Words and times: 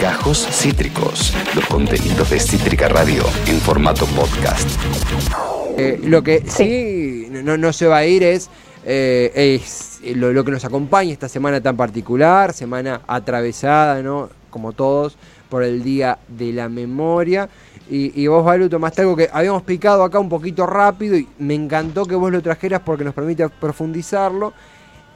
Gajos 0.00 0.46
Cítricos, 0.50 1.32
los 1.54 1.64
contenidos 1.66 2.30
de 2.30 2.38
Cítrica 2.38 2.88
Radio 2.88 3.22
en 3.46 3.58
formato 3.60 4.04
podcast. 4.06 4.68
Eh, 5.78 6.00
lo 6.04 6.22
que 6.22 6.42
sí, 6.46 7.28
no, 7.30 7.56
no 7.56 7.72
se 7.72 7.86
va 7.86 7.98
a 7.98 8.04
ir 8.04 8.22
es, 8.22 8.50
eh, 8.84 9.30
es 9.34 10.00
lo, 10.16 10.32
lo 10.32 10.44
que 10.44 10.50
nos 10.50 10.64
acompaña 10.64 11.12
esta 11.12 11.28
semana 11.28 11.62
tan 11.62 11.76
particular, 11.76 12.52
semana 12.52 13.00
atravesada, 13.06 14.02
¿no? 14.02 14.28
Como 14.50 14.72
todos, 14.72 15.16
por 15.48 15.62
el 15.62 15.82
Día 15.82 16.18
de 16.28 16.52
la 16.52 16.68
Memoria. 16.68 17.48
Y, 17.88 18.20
y 18.20 18.26
vos, 18.26 18.44
Balu, 18.44 18.68
tomaste 18.68 19.00
algo 19.00 19.16
que 19.16 19.30
habíamos 19.32 19.62
picado 19.62 20.04
acá 20.04 20.18
un 20.18 20.28
poquito 20.28 20.66
rápido 20.66 21.16
y 21.16 21.26
me 21.38 21.54
encantó 21.54 22.04
que 22.04 22.14
vos 22.14 22.30
lo 22.30 22.42
trajeras 22.42 22.82
porque 22.84 23.04
nos 23.04 23.14
permite 23.14 23.48
profundizarlo. 23.48 24.52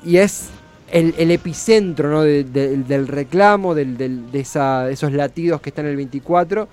Y 0.03 0.17
es 0.17 0.49
el, 0.91 1.15
el 1.19 1.31
epicentro 1.31 2.09
¿no? 2.11 2.23
de- 2.23 2.45
de- 2.45 2.77
del 2.79 3.09
reclamo, 3.09 3.75
del- 3.75 3.97
del- 3.97 4.31
de, 4.31 4.41
esa- 4.41 4.85
de 4.85 4.93
esos 4.93 5.13
latidos 5.13 5.61
que 5.61 5.71
están 5.71 5.85
en 5.87 5.93
el 5.93 5.97
24, 5.97 6.69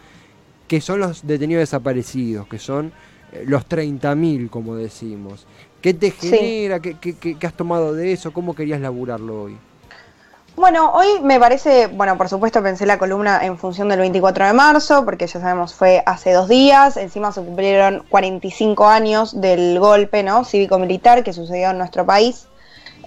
que 0.68 0.82
son 0.82 1.00
los 1.00 1.26
detenidos 1.26 1.62
desaparecidos, 1.62 2.48
que 2.48 2.60
son 2.60 2.92
eh, 3.32 3.44
los 3.48 3.66
30.000, 3.68 4.50
como 4.50 4.76
decimos. 4.76 5.46
¿Qué 5.82 5.94
te 5.94 6.12
genera? 6.12 6.80
¿Qué, 6.80 6.96
qué- 7.00 7.16
qué- 7.18 7.36
qué 7.38 7.48
has 7.48 7.54
tomado 7.58 7.94
de 7.94 8.14
eso? 8.14 8.32
¿Cómo 8.32 8.54
querías 8.56 8.80
laburarlo 8.80 9.44
hoy? 9.44 9.58
Bueno, 10.56 10.92
hoy 10.94 11.08
me 11.23 11.40
parece, 11.40 11.88
bueno, 11.88 12.16
por 12.16 12.30
supuesto 12.30 12.62
pensé 12.62 12.86
la 12.86 13.00
columna 13.00 13.44
en 13.44 13.58
función 13.58 13.90
del 13.90 14.00
24 14.00 14.45
de 14.45 14.54
marzo, 14.54 15.04
porque 15.04 15.26
ya 15.26 15.40
sabemos 15.42 15.73
fue 15.73 16.04
hace 16.06 16.32
dos 16.32 16.48
días, 16.48 16.95
encima 16.95 17.32
se 17.32 17.42
cumplieron 17.42 18.04
45 18.09 18.88
años 18.88 19.42
del 19.42 19.80
golpe, 19.80 20.22
¿no? 20.22 20.45
Cívico-militar 20.45 21.23
que 21.23 21.34
sucedió 21.34 21.72
en 21.72 21.80
nuestro 21.80 22.06
país, 22.06 22.45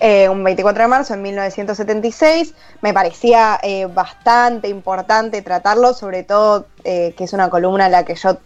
eh, 0.01 0.29
un 0.29 0.45
24 0.45 0.83
de 0.83 0.89
marzo 0.89 1.15
en 1.15 1.23
1976. 1.23 2.55
Me 2.83 2.93
parecía 2.93 3.59
eh, 3.63 3.87
bastante 3.87 4.69
importante 4.69 5.41
tratarlo, 5.43 5.95
sobre 5.95 6.23
todo 6.23 6.67
eh, 6.85 7.15
que 7.17 7.25
es 7.25 7.33
una 7.33 7.49
columna 7.49 7.87
en 7.87 7.93
la 7.93 8.05
que 8.05 8.15
yo 8.15 8.39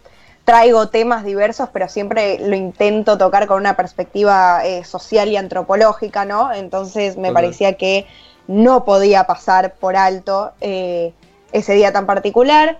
traigo 0.45 0.89
temas 0.89 1.23
diversos, 1.23 1.69
pero 1.71 1.87
siempre 1.87 2.39
lo 2.39 2.55
intento 2.55 3.17
tocar 3.17 3.47
con 3.47 3.57
una 3.57 3.75
perspectiva 3.75 4.61
social 4.83 5.29
y 5.29 5.37
antropológica, 5.37 6.25
¿no? 6.25 6.51
Entonces 6.51 7.15
me 7.15 7.31
parecía 7.31 7.73
que 7.73 8.07
no 8.47 8.83
podía 8.83 9.25
pasar 9.25 9.75
por 9.75 9.95
alto 9.95 10.51
ese 10.59 11.73
día 11.73 11.93
tan 11.93 12.07
particular. 12.07 12.79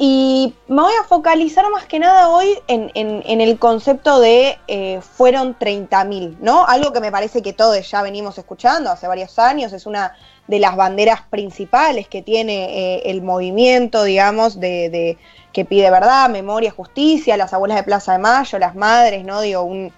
Y 0.00 0.54
me 0.68 0.80
voy 0.82 0.92
a 1.00 1.04
focalizar 1.08 1.68
más 1.72 1.84
que 1.86 1.98
nada 1.98 2.28
hoy 2.28 2.56
en, 2.68 2.90
en- 2.94 3.22
en 3.26 3.40
el 3.40 3.58
concepto 3.58 4.20
de 4.20 4.56
eh, 4.68 5.00
fueron 5.00 5.58
30.000, 5.58 6.36
¿no? 6.40 6.64
Algo 6.66 6.92
que 6.92 7.00
me 7.00 7.10
parece 7.10 7.42
que 7.42 7.52
todos 7.52 7.90
ya 7.90 8.00
venimos 8.02 8.38
escuchando 8.38 8.90
hace 8.92 9.08
varios 9.08 9.38
años, 9.40 9.72
es 9.72 9.86
una 9.86 10.14
de 10.46 10.60
las 10.60 10.76
banderas 10.76 11.22
principales 11.28 12.06
que 12.06 12.22
tiene 12.22 12.96
eh, 12.96 13.02
el 13.10 13.22
movimiento, 13.22 14.04
digamos, 14.04 14.60
de, 14.60 14.88
de- 14.88 15.18
que 15.52 15.64
pide 15.64 15.90
verdad, 15.90 16.28
memoria, 16.30 16.70
justicia, 16.70 17.36
las 17.36 17.52
abuelas 17.52 17.76
de 17.78 17.82
Plaza 17.82 18.12
de 18.12 18.18
Mayo, 18.18 18.58
las 18.60 18.76
madres, 18.76 19.24
¿no? 19.24 19.40
Digo, 19.40 19.62
un, 19.62 19.92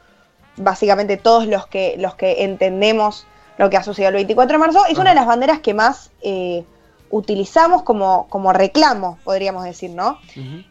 básicamente 0.56 1.19
todos 1.19 1.47
los 1.47 1.67
que, 1.67 1.97
los 1.98 2.15
que 2.15 2.45
entendemos 2.45 3.27
lo 3.59 3.69
que 3.69 3.77
ha 3.77 3.83
sucedido 3.83 4.09
el 4.09 4.15
24 4.15 4.55
de 4.55 4.59
marzo, 4.59 4.87
es 4.89 4.97
una 4.97 5.11
de 5.11 5.17
las 5.17 5.27
banderas 5.27 5.61
que 5.61 5.75
más 5.75 6.11
eh, 6.23 6.65
utilizamos 7.11 7.83
como, 7.83 8.27
como 8.28 8.53
reclamo, 8.53 9.19
podríamos 9.25 9.64
decir, 9.64 9.91
¿no? 9.91 10.19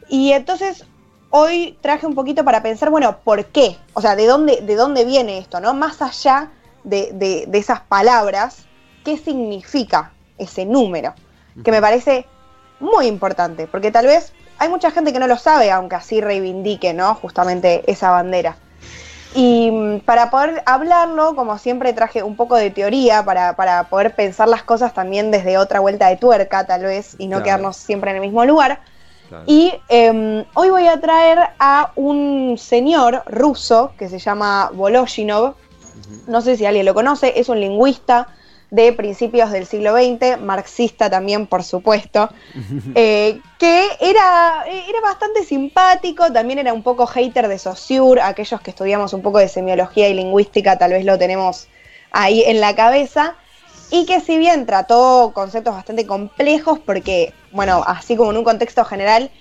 Y 0.07 0.31
entonces 0.31 0.85
hoy 1.29 1.77
traje 1.81 2.05
un 2.07 2.15
poquito 2.15 2.43
para 2.43 2.63
pensar, 2.63 2.89
bueno, 2.89 3.17
¿por 3.23 3.45
qué? 3.45 3.77
O 3.93 4.01
sea, 4.01 4.15
¿de 4.15 4.25
dónde, 4.25 4.61
de 4.61 4.75
dónde 4.75 5.05
viene 5.05 5.37
esto, 5.37 5.59
no? 5.59 5.73
Más 5.73 6.01
allá 6.01 6.49
de, 6.83 7.11
de- 7.13 7.45
de 7.47 7.57
esas 7.57 7.81
palabras, 7.81 8.65
¿qué 9.03 9.17
significa 9.17 10.13
ese 10.37 10.65
número? 10.65 11.13
Que 11.63 11.71
me 11.71 11.81
parece 11.81 12.25
muy 12.79 13.05
importante, 13.07 13.67
porque 13.67 13.91
tal 13.91 14.05
vez 14.05 14.31
hay 14.57 14.69
mucha 14.69 14.91
gente 14.91 15.11
que 15.11 15.19
no 15.19 15.27
lo 15.27 15.37
sabe, 15.37 15.69
aunque 15.71 15.95
así 15.95 16.21
reivindique, 16.21 16.93
¿no? 16.93 17.15
Justamente 17.15 17.83
esa 17.91 18.11
bandera. 18.11 18.55
Y 19.35 19.69
mm, 19.71 19.99
para 20.01 20.29
poder 20.31 20.63
hablarlo, 20.65 21.35
como 21.35 21.57
siempre 21.57 21.93
traje 21.93 22.23
un 22.23 22.35
poco 22.35 22.55
de 22.55 22.71
teoría 22.71 23.23
para, 23.23 23.55
para 23.55 23.83
poder 23.89 24.15
pensar 24.15 24.47
las 24.47 24.63
cosas 24.63 24.93
también 24.93 25.31
desde 25.31 25.57
otra 25.57 25.79
vuelta 25.79 26.07
de 26.07 26.17
tuerca, 26.17 26.65
tal 26.65 26.83
vez, 26.83 27.15
y 27.19 27.27
no 27.27 27.37
Claro. 27.37 27.43
quedarnos 27.43 27.77
siempre 27.77 28.11
en 28.11 28.17
el 28.17 28.21
mismo 28.21 28.43
lugar. 28.45 28.81
Y 29.45 29.73
em, 29.89 30.43
hoy 30.55 30.69
voy 30.69 30.87
a 30.87 30.99
traer 30.99 31.39
a 31.59 31.91
un 31.95 32.57
señor 32.57 33.23
ruso 33.27 33.91
que 33.97 34.09
se 34.09 34.17
llama 34.17 34.71
Voloshinov. 34.73 35.53
No 36.27 36.41
sé 36.41 36.57
si 36.57 36.65
alguien 36.65 36.85
lo 36.85 36.93
conoce, 36.93 37.39
es 37.39 37.49
un 37.49 37.59
lingüista 37.59 38.27
de 38.71 38.93
principios 38.93 39.51
del 39.51 39.65
siglo 39.65 39.93
XX, 39.93 40.39
marxista 40.39 41.09
también, 41.09 41.47
por 41.47 41.63
supuesto, 41.63 42.29
eh, 42.95 43.39
que 43.57 43.87
era, 43.99 44.65
era 44.67 45.01
bastante 45.01 45.43
simpático, 45.43 46.31
también 46.31 46.59
era 46.59 46.73
un 46.73 46.83
poco 46.83 47.07
hater 47.07 47.47
de 47.47 47.57
Saussure, 47.57 48.21
aquellos 48.21 48.61
que 48.61 48.71
estudiamos 48.71 49.13
un 49.13 49.21
poco 49.21 49.39
de 49.39 49.47
semiología 49.47 50.09
y 50.09 50.13
lingüística 50.13 50.77
tal 50.77 50.91
vez 50.91 51.05
lo 51.05 51.17
tenemos 51.17 51.67
ahí 52.11 52.43
en 52.45 52.59
la 52.61 52.75
cabeza, 52.75 53.35
y 53.91 54.05
que 54.05 54.19
si 54.19 54.37
bien 54.37 54.67
trató 54.67 55.31
conceptos 55.33 55.73
bastante 55.73 56.05
complejos, 56.05 56.79
porque, 56.79 57.33
bueno, 57.51 57.83
así 57.87 58.15
como 58.15 58.29
en 58.31 58.37
un 58.37 58.43
contexto 58.43 58.85
general, 58.85 59.31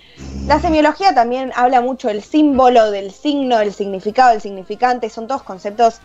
la 0.47 0.59
semiología 0.59 1.13
también 1.13 1.51
habla 1.55 1.81
mucho 1.81 2.07
del 2.07 2.23
símbolo, 2.23 2.89
del 2.89 3.11
signo, 3.11 3.59
del 3.59 3.73
significado, 3.73 4.31
del 4.31 4.41
significante, 4.41 5.09
son 5.09 5.27
todos 5.27 5.43
conceptos 5.43 6.01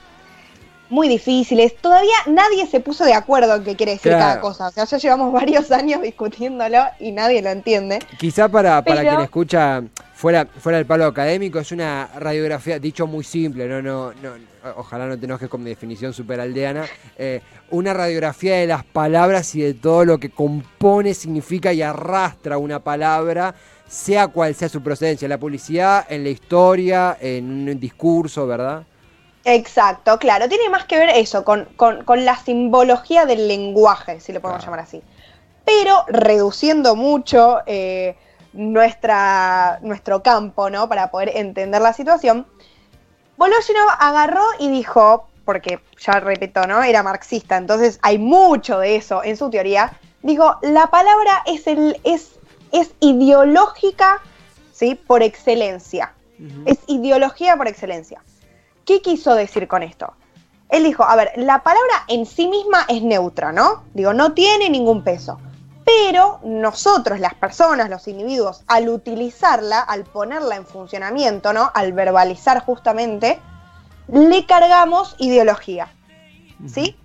muy 0.90 1.08
difíciles. 1.08 1.76
Todavía 1.76 2.14
nadie 2.26 2.66
se 2.66 2.80
puso 2.80 3.04
de 3.04 3.14
acuerdo 3.14 3.54
en 3.56 3.64
qué 3.64 3.74
quiere 3.76 3.92
decir 3.92 4.12
Claro. 4.12 4.24
cada 4.24 4.40
cosa. 4.40 4.68
O 4.68 4.70
sea, 4.70 4.84
ya 4.84 4.98
llevamos 4.98 5.32
varios 5.32 5.70
años 5.72 6.02
discutiéndolo 6.02 6.78
y 7.00 7.12
nadie 7.12 7.42
lo 7.42 7.50
entiende. 7.50 7.98
Quizá 8.18 8.48
para, 8.48 8.82
para 8.84 9.00
Pero- 9.00 9.10
quien 9.10 9.20
escucha 9.22 9.82
fuera, 10.14 10.46
fuera 10.46 10.78
del 10.78 10.86
palo 10.86 11.06
académico, 11.06 11.58
es 11.58 11.72
una 11.72 12.08
radiografía, 12.18 12.78
dicho 12.78 13.06
muy 13.06 13.24
simple, 13.24 13.66
no, 13.66 13.82
no, 13.82 14.12
no, 14.22 14.30
ojalá 14.76 15.06
no 15.06 15.18
te 15.18 15.24
enojes 15.26 15.48
con 15.48 15.62
mi 15.62 15.70
definición 15.70 16.12
super 16.14 16.40
aldeana, 16.40 16.84
eh, 17.18 17.40
una 17.70 17.92
radiografía 17.92 18.56
de 18.56 18.66
las 18.66 18.84
palabras 18.84 19.54
y 19.54 19.60
de 19.62 19.74
todo 19.74 20.04
lo 20.04 20.18
que 20.18 20.30
compone, 20.30 21.12
significa 21.14 21.72
y 21.72 21.82
arrastra 21.82 22.56
una 22.58 22.78
palabra, 22.78 23.54
sea 23.88 24.28
cual 24.28 24.54
sea 24.54 24.68
su 24.68 24.82
procedencia, 24.82 25.26
en 25.26 25.30
la 25.30 25.38
publicidad, 25.38 26.06
en 26.08 26.22
la 26.24 26.30
historia, 26.30 27.16
en 27.20 27.68
un 27.68 27.80
discurso, 27.80 28.46
¿verdad? 28.46 28.84
Exacto, 29.44 30.18
claro. 30.18 30.48
Tiene 30.48 30.68
más 30.70 30.84
que 30.84 30.98
ver 30.98 31.10
eso, 31.10 31.44
con, 31.44 31.66
con- 31.76 32.04
con 32.04 32.24
la 32.24 32.36
simbología 32.36 33.26
del 33.26 33.46
lenguaje, 33.48 34.20
si 34.20 34.32
lo 34.32 34.40
podemos 34.40 34.62
Claro. 34.62 34.72
llamar 34.76 34.86
así. 34.86 35.02
Pero 35.64 36.04
reduciendo 36.08 36.96
mucho 36.96 37.60
eh, 37.66 38.16
nuestra, 38.52 39.78
nuestro 39.82 40.22
campo, 40.22 40.70
¿no? 40.70 40.88
Para 40.88 41.10
poder 41.10 41.32
entender 41.36 41.80
la 41.82 41.92
situación, 41.92 42.46
Voloshinov 43.36 43.88
agarró 43.98 44.44
y 44.58 44.68
dijo, 44.70 45.28
porque 45.44 45.80
ya 45.98 46.20
repito, 46.20 46.66
¿no? 46.66 46.82
Era 46.82 47.02
marxista, 47.02 47.56
entonces 47.56 47.98
hay 48.02 48.18
mucho 48.18 48.78
de 48.78 48.96
eso 48.96 49.22
en 49.24 49.36
su 49.36 49.50
teoría. 49.50 49.92
Dijo, 50.22 50.56
la 50.62 50.86
palabra 50.86 51.42
es, 51.46 51.66
el, 51.66 52.00
es, 52.04 52.32
es 52.72 52.92
ideológica, 53.00 54.20
¿sí? 54.72 54.94
Por 54.94 55.22
excelencia. 55.22 56.12
Es 56.66 56.78
ideología 56.88 57.56
por 57.56 57.68
excelencia. 57.68 58.20
¿Qué 58.84 59.00
quiso 59.00 59.34
decir 59.34 59.68
con 59.68 59.82
esto? 59.82 60.14
Él 60.68 60.84
dijo, 60.84 61.04
a 61.04 61.16
ver, 61.16 61.32
la 61.36 61.62
palabra 61.62 62.04
en 62.08 62.26
sí 62.26 62.48
misma 62.48 62.84
es 62.88 63.02
neutra, 63.02 63.52
¿no? 63.52 63.84
Digo, 63.94 64.12
no 64.12 64.32
tiene 64.32 64.68
ningún 64.68 65.04
peso. 65.04 65.38
Pero 65.84 66.40
nosotros, 66.42 67.20
las 67.20 67.34
personas, 67.34 67.90
los 67.90 68.08
individuos, 68.08 68.64
al 68.66 68.88
utilizarla, 68.88 69.80
al 69.80 70.04
ponerla 70.04 70.56
en 70.56 70.66
funcionamiento, 70.66 71.52
¿no? 71.52 71.70
Al 71.74 71.92
verbalizar 71.92 72.64
justamente, 72.64 73.40
le 74.08 74.46
cargamos 74.46 75.14
ideología. 75.18 75.92
¿Sí? 76.66 76.96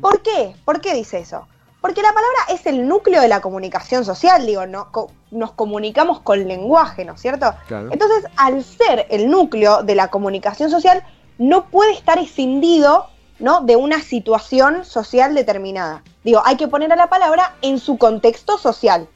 ¿Por 0.00 0.22
qué? 0.22 0.54
¿Por 0.64 0.80
qué 0.80 0.94
dice 0.94 1.18
eso? 1.18 1.46
Porque 1.86 2.02
la 2.02 2.08
palabra 2.12 2.38
es 2.48 2.66
el 2.66 2.88
núcleo 2.88 3.20
de 3.20 3.28
la 3.28 3.40
comunicación 3.40 4.04
social, 4.04 4.44
digo, 4.44 4.66
no, 4.66 4.90
Co- 4.90 5.12
nos 5.30 5.52
comunicamos 5.52 6.18
con 6.20 6.46
lenguaje, 6.48 7.04
¿no 7.04 7.14
es 7.14 7.20
cierto? 7.20 7.54
Claro. 7.68 7.90
Entonces, 7.92 8.24
al 8.36 8.64
ser 8.64 9.06
el 9.08 9.30
núcleo 9.30 9.84
de 9.84 9.94
la 9.94 10.08
comunicación 10.08 10.68
social, 10.68 11.04
no 11.38 11.66
puede 11.66 11.92
estar 11.92 12.18
escindido 12.18 13.06
¿no? 13.38 13.60
de 13.60 13.76
una 13.76 14.00
situación 14.02 14.84
social 14.84 15.32
determinada. 15.36 16.02
Digo, 16.24 16.42
hay 16.44 16.56
que 16.56 16.66
poner 16.66 16.92
a 16.92 16.96
la 16.96 17.08
palabra 17.08 17.54
en 17.62 17.78
su 17.78 17.98
contexto 17.98 18.58
social. 18.58 19.06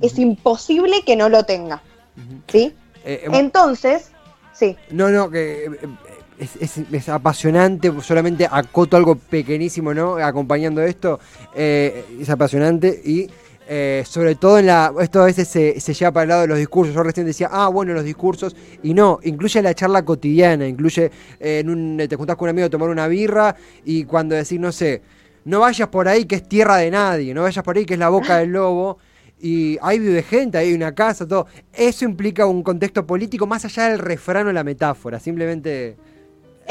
Es 0.00 0.16
imposible 0.16 1.02
que 1.04 1.16
no 1.16 1.28
lo 1.28 1.42
tenga. 1.44 1.82
¿Sí? 2.46 2.76
Eh, 3.04 3.24
eh, 3.24 3.28
Entonces, 3.32 4.12
sí. 4.52 4.76
No, 4.90 5.08
no, 5.08 5.30
que 5.30 5.64
eh, 5.64 5.88
es, 6.40 6.76
es- 6.92 7.08
apasionante, 7.08 7.92
solamente 8.02 8.48
acoto 8.50 8.96
algo 8.96 9.14
pequeñísimo, 9.16 9.94
¿no? 9.94 10.16
Acompañando 10.16 10.82
esto, 10.82 11.20
eh, 11.54 12.04
es 12.20 12.28
apasionante 12.30 13.00
y 13.04 13.28
eh, 13.68 14.02
sobre 14.04 14.34
todo 14.34 14.58
en 14.58 14.66
la, 14.66 14.92
esto 15.00 15.22
a 15.22 15.26
veces 15.26 15.46
se, 15.46 15.78
se 15.78 15.94
lleva 15.94 16.10
para 16.12 16.22
el 16.24 16.28
lado 16.30 16.40
de 16.42 16.48
los 16.48 16.58
discursos, 16.58 16.92
yo 16.94 17.02
recién 17.04 17.24
decía, 17.26 17.48
ah, 17.52 17.68
bueno, 17.68 17.92
los 17.92 18.02
discursos, 18.04 18.56
y 18.82 18.94
no, 18.94 19.20
incluye 19.22 19.62
la 19.62 19.74
charla 19.74 20.04
cotidiana, 20.04 20.66
incluye, 20.66 21.10
eh, 21.38 21.60
en 21.60 21.70
un, 21.70 21.96
te 22.08 22.16
juntás 22.16 22.34
con 22.36 22.46
un 22.46 22.50
amigo 22.50 22.66
a 22.66 22.70
tomar 22.70 22.88
una 22.88 23.06
birra 23.06 23.54
y 23.84 24.04
cuando 24.04 24.34
decís, 24.34 24.58
no 24.58 24.72
sé, 24.72 25.02
no 25.44 25.60
vayas 25.60 25.88
por 25.88 26.08
ahí 26.08 26.24
que 26.24 26.34
es 26.36 26.48
tierra 26.48 26.78
de 26.78 26.90
nadie, 26.90 27.32
no 27.32 27.42
vayas 27.42 27.64
por 27.64 27.76
ahí 27.76 27.84
que 27.84 27.94
es 27.94 28.00
la 28.00 28.08
boca 28.08 28.38
del 28.38 28.50
lobo. 28.50 28.98
Y 29.42 29.78
ahí 29.80 29.98
vive 29.98 30.22
gente, 30.22 30.58
hay 30.58 30.74
una 30.74 30.94
casa, 30.94 31.26
todo. 31.26 31.46
Eso 31.72 32.04
implica 32.04 32.44
un 32.44 32.62
contexto 32.62 33.06
político 33.06 33.46
más 33.46 33.64
allá 33.64 33.88
del 33.88 33.98
refrán 33.98 34.46
o 34.48 34.52
la 34.52 34.62
metáfora. 34.64 35.18
Simplemente 35.18 35.96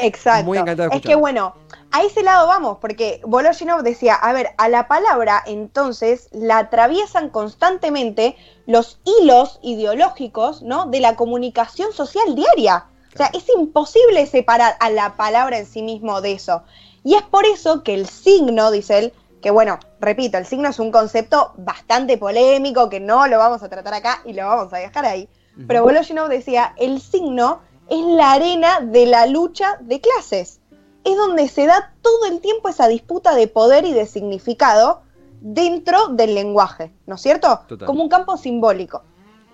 Exacto. 0.06 0.46
Muy 0.46 0.58
encantado 0.58 0.90
de 0.90 0.98
es 0.98 1.02
que 1.02 1.16
bueno, 1.16 1.56
a 1.92 2.04
ese 2.04 2.24
lado 2.24 2.48
vamos, 2.48 2.78
porque 2.80 3.22
Voloshinov 3.26 3.82
decía, 3.82 4.16
a 4.16 4.34
ver, 4.34 4.50
a 4.58 4.70
la 4.70 4.88
palabra 4.88 5.44
entonces 5.46 6.30
la 6.32 6.60
atraviesan 6.60 7.30
constantemente 7.30 8.36
los 8.66 9.00
hilos 9.04 9.60
ideológicos, 9.64 10.62
¿no? 10.62 10.86
De 10.86 11.00
la 11.00 11.16
comunicación 11.16 11.92
social 11.94 12.36
diaria. 12.36 12.86
O 13.14 13.18
sea, 13.18 13.32
es 13.34 13.46
imposible 13.58 14.26
separar 14.28 14.76
a 14.80 14.90
la 14.92 15.16
palabra 15.16 15.58
en 15.58 15.66
sí 15.66 15.82
mismo 15.82 16.22
de 16.22 16.34
eso. 16.34 16.64
Y 17.04 17.16
es 17.16 17.24
por 17.24 17.46
eso 17.46 17.84
que 17.84 17.96
el 17.96 18.08
signo, 18.08 18.70
dice 18.70 19.00
él, 19.00 19.14
que 19.42 19.52
bueno, 19.52 19.80
repito, 20.00 20.38
el 20.38 20.46
signo 20.46 20.70
es 20.70 20.80
un 20.80 20.92
concepto 20.92 21.54
bastante 21.58 22.18
polémico, 22.18 22.90
que 22.90 23.00
no 23.00 23.26
lo 23.28 23.38
vamos 23.38 23.64
a 23.64 23.70
tratar 23.70 23.94
acá 23.94 24.22
y 24.26 24.34
lo 24.34 24.46
vamos 24.46 24.72
a 24.74 24.78
dejar 24.78 25.06
ahí. 25.06 25.28
Pero 25.68 25.84
Voloshinov 25.84 26.30
decía, 26.30 26.74
el 26.78 27.02
signo 27.02 27.60
es 27.90 28.06
la 28.06 28.34
arena 28.34 28.80
de 28.82 29.06
la 29.06 29.26
lucha 29.26 29.78
de 29.82 30.02
clases. 30.02 30.60
Es 31.04 31.18
donde 31.18 31.48
se 31.48 31.66
da 31.66 31.94
todo 32.02 32.26
el 32.26 32.42
tiempo 32.42 32.70
esa 32.70 32.88
disputa 32.88 33.36
de 33.36 33.48
poder 33.48 33.86
y 33.86 33.94
de 33.94 34.06
significado 34.06 35.02
dentro 35.42 36.10
del 36.10 36.36
lenguaje, 36.36 36.92
¿no 37.06 37.16
es 37.16 37.22
cierto? 37.22 37.62
Total. 37.68 37.86
Como 37.86 38.04
un 38.04 38.10
campo 38.10 38.38
simbólico. 38.38 39.04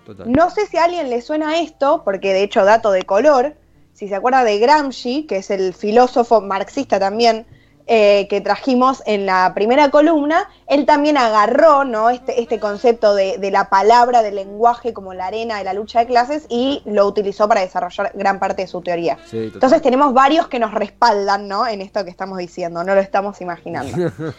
Total. 0.06 0.32
No 0.32 0.50
sé 0.50 0.68
si 0.68 0.78
a 0.78 0.86
alguien 0.86 1.10
le 1.10 1.22
suena 1.22 1.60
esto, 1.60 2.04
porque 2.04 2.34
de 2.34 2.44
hecho 2.44 2.66
dato 2.66 2.92
de 2.92 3.04
color, 3.04 3.56
si 3.94 4.08
se 4.08 4.16
acuerda 4.16 4.44
de 4.44 4.60
Gramsci, 4.60 5.24
que 5.24 5.38
es 5.38 5.50
el 5.50 5.74
filósofo 5.74 6.42
marxista 6.42 7.00
también, 7.00 7.46
eh, 7.88 8.28
que 8.30 8.42
trajimos 8.42 9.04
en 9.06 9.28
la 9.28 9.54
primera 9.54 9.92
columna, 9.92 10.50
él 10.66 10.88
también 10.88 11.18
agarró 11.18 11.86
¿no? 11.86 12.10
este, 12.10 12.42
este 12.42 12.60
concepto 12.60 13.14
de, 13.14 13.38
de 13.38 13.52
la 13.52 13.70
palabra, 13.70 14.24
del 14.24 14.36
lenguaje 14.36 14.92
como 14.92 15.14
la 15.14 15.28
arena 15.28 15.60
de 15.60 15.64
la 15.64 15.74
lucha 15.74 16.00
de 16.00 16.08
clases 16.08 16.48
y 16.50 16.82
lo 16.86 17.06
utilizó 17.06 17.48
para 17.48 17.62
desarrollar 17.62 18.12
gran 18.16 18.40
parte 18.40 18.64
de 18.64 18.68
su 18.68 18.82
teoría. 18.82 19.20
Sí. 19.30 19.52
Entonces 19.54 19.84
tenemos 19.84 20.14
varios 20.14 20.48
que 20.48 20.58
nos 20.58 20.74
respaldan 20.74 21.48
¿no? 21.48 21.68
en 21.68 21.82
esto 21.82 22.04
que 22.04 22.10
estamos 22.10 22.40
diciendo, 22.40 22.84
no 22.84 22.96
lo 22.96 23.02
estamos 23.02 23.40
imaginando. 23.42 24.12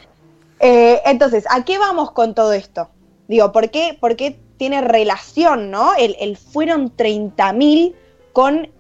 Eh, 0.59 1.03
entonces, 1.05 1.45
¿a 1.51 1.67
qué 1.67 1.77
vamos 1.77 2.13
con 2.13 2.35
todo 2.35 2.55
esto? 2.55 2.89
Digo, 3.29 3.53
¿por 3.53 3.69
qué, 3.71 3.95
por 4.01 4.17
qué 4.17 4.39
tiene 4.57 4.81
relación, 4.81 5.71
¿no? 5.71 5.95
El, 5.95 6.17
el 6.19 6.39
fueron 6.39 6.97
30.000 6.97 7.95
con 8.33 8.71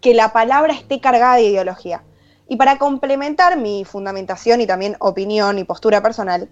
que 0.00 0.14
la 0.14 0.32
palabra 0.32 0.74
esté 0.74 1.00
cargada 1.00 1.34
de 1.34 1.42
ideología. 1.42 2.04
Y 2.48 2.56
para 2.56 2.78
complementar 2.78 3.56
mi 3.58 3.84
fundamentación 3.84 4.60
y 4.60 4.66
también 4.66 4.96
opinión 5.00 5.58
y 5.58 5.64
postura 5.64 6.02
personal, 6.02 6.48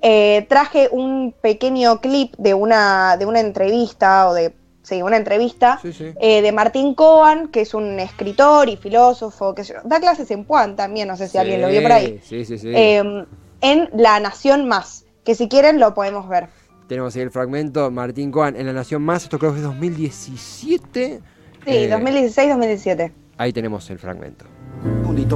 eh, 0.00 0.46
traje 0.48 0.88
un 0.90 1.34
pequeño 1.40 2.00
clip 2.00 2.34
de 2.38 2.54
una, 2.54 3.16
de 3.16 3.26
una 3.26 3.40
entrevista, 3.40 4.28
o 4.28 4.34
de, 4.34 4.54
sí, 4.82 5.02
una 5.02 5.16
entrevista 5.16 5.78
Sí, 5.82 5.92
sí. 5.92 6.12
eh, 6.20 6.42
de 6.42 6.52
Martín 6.52 6.94
Cohen, 6.94 7.48
que 7.48 7.60
es 7.62 7.74
un 7.74 7.98
escritor 8.00 8.68
y 8.68 8.76
filósofo, 8.76 9.54
que 9.54 9.62
da 9.84 10.00
clases 10.00 10.30
en 10.30 10.44
Puan 10.44 10.76
también, 10.76 11.08
no 11.08 11.16
sé 11.16 11.28
si 11.28 11.38
alguien 11.38 11.60
lo 11.62 11.68
vio 11.68 11.82
por 11.82 11.92
ahí, 11.92 12.20
Sí, 12.24 12.44
sí, 12.44 12.58
sí. 12.58 12.68
eh, 12.74 13.24
en 13.60 13.88
La 13.94 14.20
Nación 14.20 14.66
Más, 14.68 15.04
que 15.24 15.34
si 15.34 15.48
quieren 15.48 15.78
lo 15.80 15.94
podemos 15.94 16.28
ver. 16.28 16.48
Tenemos 16.88 17.16
ahí 17.16 17.22
el 17.22 17.30
fragmento, 17.30 17.90
Martín 17.90 18.30
Coan 18.30 18.56
en 18.56 18.66
La 18.66 18.74
Nación 18.74 19.00
Más, 19.02 19.22
esto 19.24 19.38
creo 19.38 19.52
que 19.52 19.58
es 19.58 19.64
2017. 19.64 21.20
Sí, 21.64 21.70
Eh, 21.70 21.88
2016-2017. 21.90 23.12
Ahí 23.36 23.52
tenemos 23.52 23.88
el 23.90 23.98
fragmento. 23.98 24.44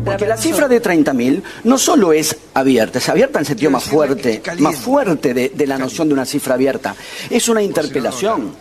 porque 0.04 0.26
la 0.26 0.36
cifra 0.36 0.68
de 0.68 0.80
30.000 0.82 1.42
no 1.64 1.78
solo 1.78 2.12
es 2.12 2.36
abierta, 2.54 2.98
es 2.98 3.08
abierta 3.08 3.38
en 3.40 3.44
sentido 3.44 3.70
más 3.70 3.84
fuerte, 3.84 4.42
más 4.58 4.76
fuerte 4.76 5.34
de, 5.34 5.48
de 5.50 5.66
la 5.66 5.78
noción 5.78 6.08
de 6.08 6.14
una 6.14 6.24
cifra 6.24 6.54
abierta. 6.54 6.94
Es 7.30 7.48
una 7.48 7.62
interpelación 7.62 8.52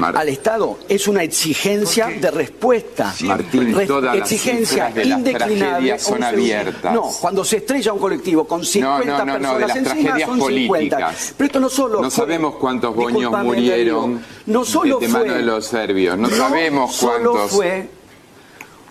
al 0.00 0.28
Estado, 0.28 0.78
es 0.88 1.08
una 1.08 1.24
exigencia 1.24 2.06
de 2.06 2.30
respuesta. 2.30 3.12
Martín, 3.22 3.74
Res- 3.74 3.88
todas 3.88 4.16
las 4.16 4.30
exigencia 4.30 4.88
de 4.90 5.04
indeclinable. 5.04 5.98
son 5.98 6.14
11 6.22 6.30
segundos. 6.30 6.32
abiertas. 6.32 6.94
No, 6.94 7.10
cuando 7.20 7.44
se 7.44 7.56
estrella 7.56 7.92
un 7.92 7.98
colectivo 7.98 8.46
con 8.46 8.64
50 8.64 9.04
no, 9.04 9.24
no, 9.24 9.38
no, 9.38 9.54
de 9.54 9.60
personas 9.64 9.68
las 9.68 9.76
encima 9.76 9.94
tragedias 10.10 10.28
son 10.28 10.36
50. 10.38 10.68
políticas. 10.68 11.34
Pero 11.36 11.46
esto 11.46 11.60
no 11.60 11.68
solo 11.68 12.02
No 12.02 12.10
fue- 12.10 12.24
sabemos 12.24 12.54
cuántos 12.56 12.94
boños 12.94 13.32
murieron 13.42 14.20
no 14.46 14.64
solo 14.64 15.00
de 15.00 15.08
fue, 15.08 15.20
mano 15.20 15.34
de 15.34 15.42
los 15.42 15.66
serbios. 15.66 16.16
No, 16.18 16.30
sabemos 16.30 16.94
solo 16.94 17.32
cuántos. 17.32 17.50
fue 17.50 17.88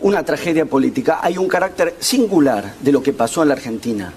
una 0.02 0.24
tragedia 0.24 0.66
política. 0.66 1.20
Hay 1.22 1.38
un 1.38 1.48
carácter 1.48 1.96
singular 2.00 2.76
de 2.80 2.92
lo 2.92 3.02
que 3.02 3.14
pasó 3.14 3.42
en 3.44 3.50
la 3.50 3.54
Argentina. 3.56 4.14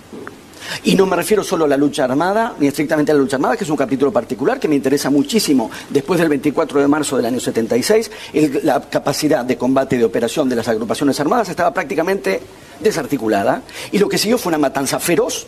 Y 0.82 0.96
no 0.96 1.06
me 1.06 1.14
refiero 1.14 1.44
solo 1.44 1.64
a 1.64 1.68
la 1.68 1.76
lucha 1.76 2.04
armada, 2.04 2.54
ni 2.58 2.66
estrictamente 2.66 3.12
a 3.12 3.14
la 3.14 3.20
lucha 3.20 3.36
armada, 3.36 3.56
que 3.56 3.62
es 3.62 3.70
un 3.70 3.76
capítulo 3.76 4.10
particular 4.12 4.58
que 4.58 4.66
me 4.66 4.74
interesa 4.74 5.10
muchísimo. 5.10 5.70
Después 5.90 6.18
del 6.18 6.28
24 6.28 6.80
de 6.80 6.88
marzo 6.88 7.16
del 7.16 7.26
año 7.26 7.38
76, 7.38 8.10
el- 8.32 8.60
la 8.64 8.80
capacidad 8.80 9.44
de 9.44 9.56
combate 9.56 9.94
y 9.94 10.00
de 10.00 10.04
operación 10.04 10.48
de 10.48 10.56
las 10.56 10.66
agrupaciones 10.66 11.20
armadas 11.20 11.48
estaba 11.48 11.72
prácticamente 11.72 12.40
desarticulada. 12.80 13.62
Y 13.92 13.98
lo 13.98 14.08
que 14.08 14.18
siguió 14.18 14.38
fue 14.38 14.50
una 14.50 14.58
matanza 14.58 14.98
feroz 14.98 15.46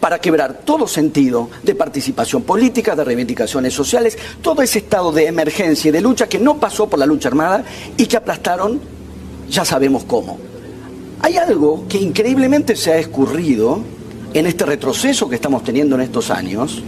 para 0.00 0.18
quebrar 0.18 0.60
todo 0.64 0.86
sentido 0.86 1.50
de 1.62 1.74
participación 1.74 2.42
política, 2.44 2.96
de 2.96 3.04
reivindicaciones 3.04 3.74
sociales, 3.74 4.16
todo 4.40 4.62
ese 4.62 4.78
estado 4.78 5.12
de 5.12 5.26
emergencia 5.26 5.88
y 5.90 5.92
de 5.92 6.00
lucha 6.00 6.26
que 6.28 6.38
no 6.38 6.56
pasó 6.58 6.88
por 6.88 6.98
la 6.98 7.04
lucha 7.06 7.28
armada 7.28 7.64
y 7.96 8.06
que 8.06 8.16
aplastaron, 8.16 8.80
ya 9.52 9.64
sabemos 9.64 10.04
cómo. 10.04 10.38
Hay 11.20 11.36
algo 11.36 11.84
que 11.88 11.98
increíblemente 11.98 12.74
se 12.74 12.92
ha 12.92 12.98
escurrido 12.98 13.80
en 14.34 14.46
este 14.46 14.64
retroceso 14.64 15.28
que 15.28 15.36
estamos 15.36 15.62
teniendo 15.62 15.94
en 15.94 16.00
estos 16.02 16.30
años, 16.30 16.82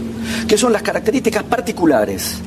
que 0.47 0.57
son 0.57 0.73
las 0.73 0.81
características 0.81 1.43
particulares 1.43 2.37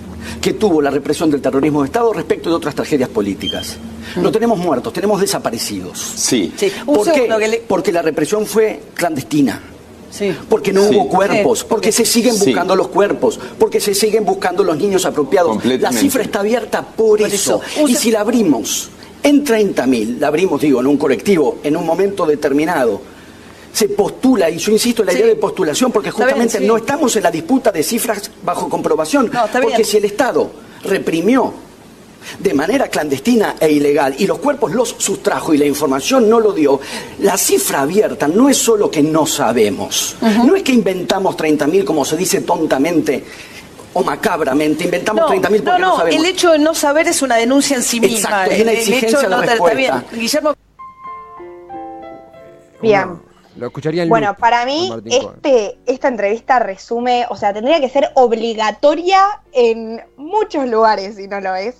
que 0.42 0.52
tuvo 0.52 0.82
la 0.82 0.90
represión 0.90 1.30
del 1.30 1.40
terrorismo 1.40 1.80
de 1.82 1.86
Estado 1.86 2.12
respecto 2.12 2.50
de 2.50 2.56
otras 2.56 2.74
tragedias 2.74 3.08
políticas. 3.08 3.76
No 4.16 4.30
tenemos 4.32 4.58
muertos, 4.58 4.92
tenemos 4.92 5.20
desaparecidos. 5.20 5.98
Sí. 6.16 6.52
¿Por 6.84 7.10
qué? 7.12 7.28
le- 7.48 7.58
Porque 7.66 7.92
la 7.92 8.02
represión 8.02 8.44
fue 8.44 8.82
clandestina. 8.94 9.62
Sí. 10.10 10.34
Porque 10.48 10.72
no 10.72 10.88
Sí. 10.88 10.96
hubo 10.96 11.08
cuerpos, 11.08 11.64
porque 11.64 11.92
se 11.92 12.04
siguen 12.04 12.34
Sí. 12.34 12.46
buscando 12.46 12.74
los 12.74 12.88
cuerpos, 12.88 13.38
porque 13.58 13.78
se 13.80 13.94
siguen 13.94 14.24
buscando 14.24 14.64
los 14.64 14.76
niños 14.76 15.04
apropiados. 15.06 15.62
La 15.64 15.92
cifra 15.92 16.22
está 16.22 16.40
abierta 16.40 16.82
por, 16.82 17.18
Por 17.20 17.28
eso. 17.28 17.60
Y 17.86 17.94
si 17.94 18.10
la 18.10 18.20
abrimos 18.20 18.88
en 19.22 19.44
30.000, 19.44 20.18
la 20.18 20.28
abrimos, 20.28 20.60
digo, 20.60 20.80
en 20.80 20.86
un 20.86 20.96
colectivo, 20.96 21.58
en 21.62 21.76
un 21.76 21.84
momento 21.84 22.24
determinado, 22.26 23.00
se 23.72 23.88
postula, 23.90 24.48
y 24.50 24.58
yo 24.58 24.72
insisto 24.72 25.02
en 25.02 25.06
la 25.06 25.12
Sí. 25.12 25.18
idea 25.18 25.28
de 25.28 25.36
postulación, 25.36 25.92
porque 25.92 26.10
bien, 26.10 26.16
justamente 26.16 26.58
sí. 26.58 26.66
no 26.66 26.76
estamos 26.76 27.14
en 27.16 27.22
la 27.22 27.30
disputa 27.30 27.70
de 27.70 27.82
cifras 27.82 28.30
bajo 28.42 28.68
comprobación. 28.68 29.30
No, 29.32 29.44
está 29.44 29.60
bien. 29.60 29.70
porque 29.72 29.84
si 29.84 29.98
el 29.98 30.04
Estado 30.06 30.50
reprimió 30.84 31.52
de 32.40 32.52
manera 32.54 32.88
clandestina 32.88 33.54
e 33.60 33.70
ilegal 33.70 34.14
y 34.18 34.26
los 34.26 34.38
cuerpos 34.38 34.72
los 34.72 34.94
sustrajo 34.98 35.54
y 35.54 35.58
la 35.58 35.64
información 35.66 36.28
no 36.28 36.40
lo 36.40 36.52
dio, 36.52 36.80
la 37.20 37.38
cifra 37.38 37.82
abierta 37.82 38.26
no 38.28 38.48
es 38.48 38.56
solo 38.56 38.90
que 38.90 39.02
no 39.02 39.24
sabemos, 39.26 40.16
no 40.44 40.54
es 40.56 40.62
que 40.62 40.72
inventamos 40.72 41.36
30.000 41.36 41.84
como 41.84 42.04
se 42.04 42.16
dice 42.16 42.40
tontamente 42.42 43.24
o 43.98 44.04
macabramente, 44.04 44.84
inventamos 44.84 45.30
30.000 45.30 45.40
porque 45.40 45.62
no, 45.62 45.78
no, 45.78 45.96
sabemos. 45.98 46.20
el 46.24 46.26
hecho 46.30 46.50
de 46.52 46.58
no 46.58 46.74
saber 46.74 47.08
es 47.08 47.22
una 47.22 47.36
denuncia 47.36 47.76
en 47.76 47.82
sí 47.82 48.00
misma. 48.00 48.46
Exacto, 48.46 48.50
es 48.52 48.60
una 48.62 48.70
El- 48.70 48.76
el 48.76 48.78
exigencia 48.78 49.08
hecho 49.08 49.20
de 49.20 49.28
no 49.28 49.40
te- 49.42 49.52
está 49.52 49.74
bien. 49.74 49.92
respuesta. 49.92 50.16
Guillermo, 50.16 50.54
Bien. 52.80 53.20
Lo 53.56 53.66
escucharía 53.66 54.04
en 54.04 54.08
Bueno, 54.08 54.36
para 54.36 54.64
mí 54.64 54.88
este, 55.06 55.78
esta 55.86 56.06
entrevista 56.06 56.60
resume, 56.60 57.26
o 57.28 57.34
sea, 57.36 57.52
tendría 57.52 57.80
que 57.80 57.88
ser 57.88 58.10
obligatoria 58.14 59.20
en 59.52 60.00
muchos 60.16 60.68
lugares, 60.68 61.16
si 61.16 61.26
no 61.26 61.40
lo 61.40 61.56
es. 61.56 61.74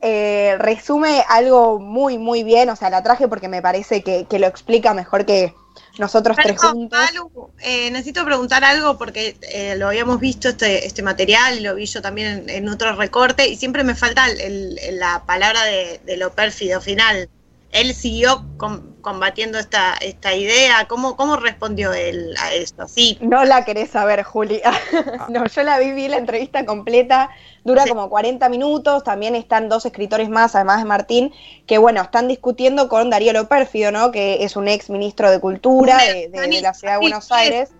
Eh, 0.00 0.56
resume 0.58 1.22
algo 1.28 1.78
muy, 1.78 2.18
muy 2.18 2.42
bien, 2.42 2.68
o 2.70 2.76
sea, 2.76 2.90
la 2.90 3.04
traje 3.04 3.28
porque 3.28 3.46
me 3.48 3.62
parece 3.62 4.02
que, 4.02 4.24
que 4.28 4.40
lo 4.40 4.48
explica 4.48 4.94
mejor 4.94 5.24
que 5.24 5.54
nosotros 5.98 6.38
tres 6.40 6.58
Perdón, 6.58 6.72
juntos. 6.72 6.90
Malu, 6.90 7.52
eh, 7.60 7.90
necesito 7.90 8.24
preguntar 8.24 8.62
algo 8.64 8.98
porque 8.98 9.36
eh, 9.42 9.74
lo 9.76 9.88
habíamos 9.88 10.20
visto 10.20 10.48
este, 10.50 10.86
este 10.86 11.02
material, 11.02 11.62
lo 11.62 11.74
vi 11.74 11.86
yo 11.86 12.02
también 12.02 12.40
en, 12.40 12.50
en 12.50 12.68
otro 12.68 12.94
recorte 12.94 13.48
y 13.48 13.56
siempre 13.56 13.84
me 13.84 13.94
falta 13.94 14.26
el- 14.30 14.78
el- 14.78 14.98
la 14.98 15.24
palabra 15.26 15.64
de, 15.64 16.00
de 16.04 16.16
lo 16.18 16.34
pérfido 16.34 16.80
final. 16.80 17.30
Él 17.72 17.92
siguió 17.94 18.44
com- 18.56 18.94
combatiendo 19.02 19.58
esta, 19.58 19.94
esta 20.00 20.34
idea. 20.34 20.86
¿Cómo, 20.88 21.16
¿Cómo 21.16 21.36
respondió 21.36 21.92
él 21.92 22.34
a 22.40 22.52
esto? 22.54 22.88
Sí, 22.88 23.18
No 23.20 23.44
la 23.44 23.64
querés 23.64 23.90
saber, 23.90 24.22
Juli. 24.22 24.60
no, 25.28 25.46
yo 25.46 25.62
la 25.62 25.78
vi, 25.78 25.92
vi 25.92 26.08
la 26.08 26.16
entrevista 26.16 26.64
completa, 26.64 27.28
dura 27.64 27.82
Sí. 27.84 27.90
como 27.90 28.08
40 28.08 28.48
minutos, 28.48 29.04
también 29.04 29.34
están 29.34 29.68
dos 29.68 29.84
escritores 29.84 30.28
más, 30.28 30.54
además 30.54 30.78
de 30.78 30.84
Martín, 30.86 31.32
que 31.66 31.78
bueno, 31.78 32.00
están 32.02 32.28
discutiendo 32.28 32.88
con 32.88 33.10
Darío 33.10 33.32
Lo 33.32 33.48
Pérfido, 33.48 33.90
¿no? 33.92 34.10
Que 34.10 34.42
es 34.44 34.56
un 34.56 34.68
ex 34.68 34.88
ministro 34.88 35.30
de 35.30 35.40
Cultura 35.40 35.98
de, 35.98 36.28
de- 36.28 36.40
de 36.48 36.60
la 36.62 36.72
ciudad 36.72 36.94
de 36.94 37.00
Buenos 37.00 37.30
Aires. 37.32 37.70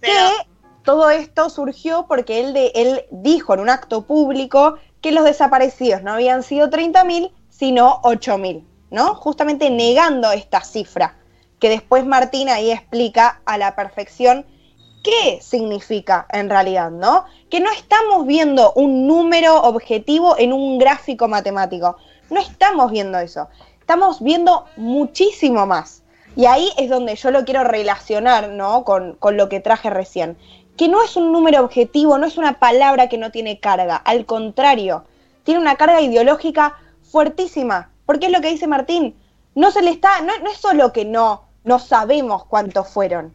pero 0.00 0.14
que 0.30 0.46
todo 0.82 1.10
esto 1.10 1.50
surgió 1.50 2.06
porque 2.08 2.40
él, 2.40 2.54
de, 2.54 2.72
él 2.74 3.04
dijo 3.10 3.52
en 3.54 3.60
un 3.60 3.68
acto 3.70 4.02
público 4.06 4.76
que 5.02 5.12
los 5.12 5.24
desaparecidos 5.24 6.02
no 6.02 6.12
habían 6.14 6.42
sido 6.42 6.68
30.000, 6.70 7.30
sino 7.50 8.00
8.000, 8.02 8.64
¿no? 8.90 9.14
Justamente 9.14 9.70
negando 9.70 10.30
esta 10.32 10.62
cifra. 10.62 11.16
que 11.58 11.68
después 11.68 12.06
Martín 12.06 12.48
ahí 12.48 12.70
explica 12.70 13.42
a 13.44 13.58
la 13.58 13.76
perfección 13.76 14.46
qué 15.04 15.40
significa 15.42 16.26
en 16.30 16.48
realidad, 16.48 16.90
¿no? 16.90 17.24
Que 17.50 17.60
no 17.60 17.70
estamos 17.70 18.26
viendo 18.26 18.72
un 18.74 19.06
número 19.06 19.60
objetivo 19.62 20.36
en 20.38 20.52
un 20.52 20.78
gráfico 20.78 21.28
matemático, 21.28 21.96
no 22.30 22.40
estamos 22.40 22.90
viendo 22.90 23.18
eso, 23.18 23.48
estamos 23.78 24.22
viendo 24.22 24.64
muchísimo 24.76 25.66
más. 25.66 26.02
Y 26.36 26.46
ahí 26.46 26.70
es 26.78 26.88
donde 26.88 27.16
yo 27.16 27.30
lo 27.30 27.44
quiero 27.44 27.64
relacionar, 27.64 28.50
¿no? 28.50 28.84
Con, 28.84 29.16
con 29.16 29.36
lo 29.36 29.48
que 29.48 29.60
traje 29.60 29.90
recién. 29.90 30.38
Que 30.76 30.88
no 30.88 31.02
es 31.02 31.16
un 31.16 31.32
número 31.32 31.62
objetivo, 31.62 32.16
no 32.16 32.26
es 32.26 32.38
una 32.38 32.58
palabra 32.58 33.08
que 33.08 33.18
no 33.18 33.30
tiene 33.30 33.58
carga, 33.60 33.96
al 33.96 34.24
contrario, 34.26 35.04
tiene 35.42 35.60
una 35.60 35.76
carga 35.76 36.00
ideológica 36.00 36.76
fuertísima. 37.02 37.90
Porque 38.10 38.26
es 38.26 38.32
lo 38.32 38.40
que 38.40 38.50
dice 38.50 38.66
Martín, 38.66 39.14
no 39.54 39.70
se 39.70 39.82
le 39.82 39.90
está, 39.90 40.20
no, 40.22 40.32
no 40.42 40.50
es 40.50 40.58
solo 40.58 40.92
que 40.92 41.04
no, 41.04 41.44
no 41.62 41.78
sabemos 41.78 42.44
cuántos 42.44 42.88
fueron, 42.88 43.32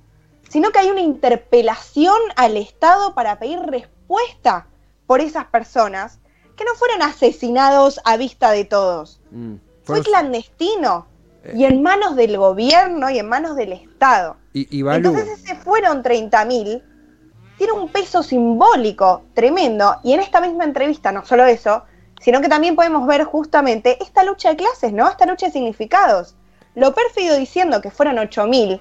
sino 0.49 0.71
que 0.71 0.79
hay 0.79 0.89
una 0.89 0.99
interpelación 0.99 2.17
al 2.35 2.57
Estado 2.57 3.15
para 3.15 3.39
pedir 3.39 3.59
respuesta 3.59 4.67
por 5.07 5.21
esas 5.21 5.45
personas 5.45 6.19
que 6.57 6.65
no 6.65 6.75
fueron 6.75 7.03
asesinados 7.03 8.01
a 8.03 8.17
vista 8.17 8.51
de 8.51 8.65
todos. 8.65 9.21
Mm. 9.31 9.55
Fue 9.85 10.01
clandestino 10.01 11.07
Eh. 11.45 11.53
y 11.55 11.65
en 11.65 11.81
manos 11.81 12.15
del 12.15 12.37
gobierno 12.37 13.09
y 13.09 13.19
en 13.19 13.29
manos 13.29 13.55
del 13.55 13.71
Estado. 13.71 14.35
y, 14.51 14.85
Entonces 14.85 15.39
ese 15.43 15.55
fueron 15.55 16.03
30.000, 16.03 16.83
tiene 17.57 17.73
un 17.73 17.89
peso 17.89 18.23
simbólico 18.23 19.23
tremendo 19.33 19.95
y 20.03 20.13
en 20.13 20.19
esta 20.19 20.41
misma 20.41 20.63
entrevista 20.63 21.11
no 21.11 21.25
solo 21.25 21.45
eso, 21.45 21.83
sino 22.21 22.41
que 22.41 22.49
también 22.49 22.75
podemos 22.75 23.07
ver 23.07 23.23
justamente 23.23 24.01
esta 24.01 24.23
lucha 24.23 24.49
de 24.49 24.55
clases, 24.55 24.93
¿no? 24.93 25.09
Esta 25.09 25.25
lucha 25.25 25.47
de 25.47 25.51
significados. 25.51 26.35
Lo 26.75 26.93
pérfido 26.93 27.37
diciendo 27.37 27.81
que 27.81 27.91
fueron 27.91 28.17
8.000 28.17 28.79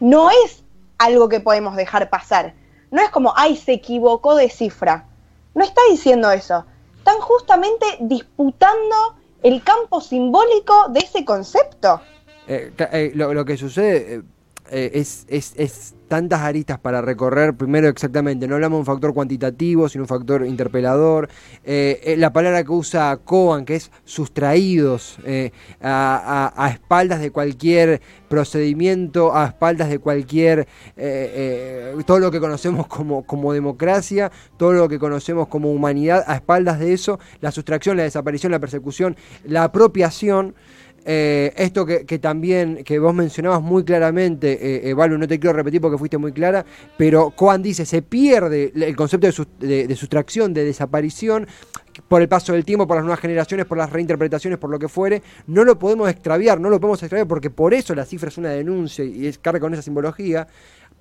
no 0.00 0.30
es 0.30 0.64
algo 0.98 1.28
que 1.28 1.40
podemos 1.40 1.76
dejar 1.76 2.10
pasar. 2.10 2.54
No 2.90 3.02
es 3.02 3.10
como, 3.10 3.32
ay, 3.36 3.56
se 3.56 3.72
equivocó 3.72 4.34
de 4.34 4.48
cifra. 4.48 5.06
No 5.54 5.64
está 5.64 5.80
diciendo 5.90 6.30
eso. 6.30 6.64
Están 6.98 7.18
justamente 7.20 7.86
disputando 8.00 9.16
el 9.42 9.62
campo 9.62 10.00
simbólico 10.00 10.88
de 10.88 11.00
ese 11.00 11.24
concepto. 11.24 12.00
eh, 12.48 12.72
eh, 12.78 13.12
lo, 13.14 13.44
que 13.44 13.56
sucede 13.56 14.22
eh, 14.70 14.90
es, 14.94 15.26
es 15.28 15.95
tantas 16.08 16.40
aristas 16.40 16.78
para 16.78 17.00
recorrer. 17.02 17.54
Primero, 17.54 17.88
exactamente, 17.88 18.46
no 18.48 18.54
hablamos 18.54 18.76
de 18.76 18.80
un 18.80 18.86
factor 18.86 19.12
cuantitativo, 19.14 19.88
sino 19.88 20.04
un 20.04 20.08
factor 20.08 20.46
interpelador. 20.46 21.28
Eh, 21.64 22.00
eh, 22.04 22.16
la 22.16 22.32
palabra 22.32 22.62
que 22.64 22.72
usa 22.72 23.18
Cohen, 23.24 23.64
que 23.64 23.76
es 23.76 23.90
sustraídos 24.04 25.18
eh, 25.24 25.50
a, 25.82 26.52
a- 26.56 26.68
espaldas 26.70 27.20
de 27.20 27.30
cualquier 27.30 28.00
procedimiento, 28.28 29.34
a 29.34 29.46
espaldas 29.46 29.88
de 29.88 29.98
cualquier. 29.98 30.60
eh, 30.96 31.92
eh, 31.96 32.02
todo 32.06 32.18
lo 32.18 32.30
que 32.30 32.40
conocemos 32.40 32.86
como, 32.86 33.24
como 33.24 33.52
democracia, 33.52 34.30
todo 34.56 34.72
lo 34.72 34.88
que 34.88 34.98
conocemos 34.98 35.48
como 35.48 35.72
humanidad, 35.72 36.22
a 36.26 36.36
espaldas 36.36 36.78
de 36.78 36.92
eso, 36.92 37.18
la 37.40 37.50
sustracción, 37.50 37.96
la 37.96 38.04
desaparición, 38.04 38.52
la 38.52 38.58
persecución, 38.60 39.16
la 39.44 39.64
apropiación. 39.64 40.54
Eh, 41.08 41.52
esto 41.56 41.86
que, 41.86 42.18
también, 42.18 42.82
que 42.82 42.98
vos 42.98 43.14
mencionabas 43.14 43.62
muy 43.62 43.84
claramente, 43.84 44.52
eh, 44.54 44.90
eh, 44.90 45.08
no 45.08 45.28
te 45.28 45.38
quiero 45.38 45.54
repetir 45.56 45.80
porque 45.80 45.96
fuiste 45.98 46.18
muy 46.18 46.32
clara, 46.32 46.66
pero 46.96 47.30
Coan 47.30 47.62
dice, 47.62 47.86
se 47.86 48.02
pierde 48.02 48.72
el 48.74 48.96
concepto 48.96 49.28
de, 49.28 49.32
sus- 49.32 49.46
de- 49.60 49.86
de 49.86 49.94
sustracción, 49.94 50.52
de 50.52 50.64
desaparición, 50.64 51.46
por 52.08 52.20
el 52.20 52.28
paso 52.28 52.52
del 52.52 52.64
tiempo, 52.64 52.86
por 52.88 52.96
las 52.96 53.04
nuevas 53.04 53.20
generaciones, 53.20 53.66
por 53.66 53.78
las 53.78 53.90
reinterpretaciones, 53.90 54.58
por 54.58 54.68
lo 54.68 54.80
que 54.80 54.88
fuere, 54.88 55.22
no 55.46 55.64
lo 55.64 55.78
podemos 55.78 56.10
extraviar, 56.10 56.60
no 56.60 56.70
lo 56.70 56.80
podemos 56.80 57.00
extraviar 57.02 57.28
porque 57.28 57.50
por 57.50 57.72
eso 57.72 57.94
la 57.94 58.04
cifra 58.04 58.28
es 58.28 58.36
una 58.36 58.50
denuncia 58.50 59.04
y 59.04 59.26
es 59.28 59.38
carga 59.38 59.60
con 59.60 59.72
esa 59.74 59.82
simbología. 59.82 60.46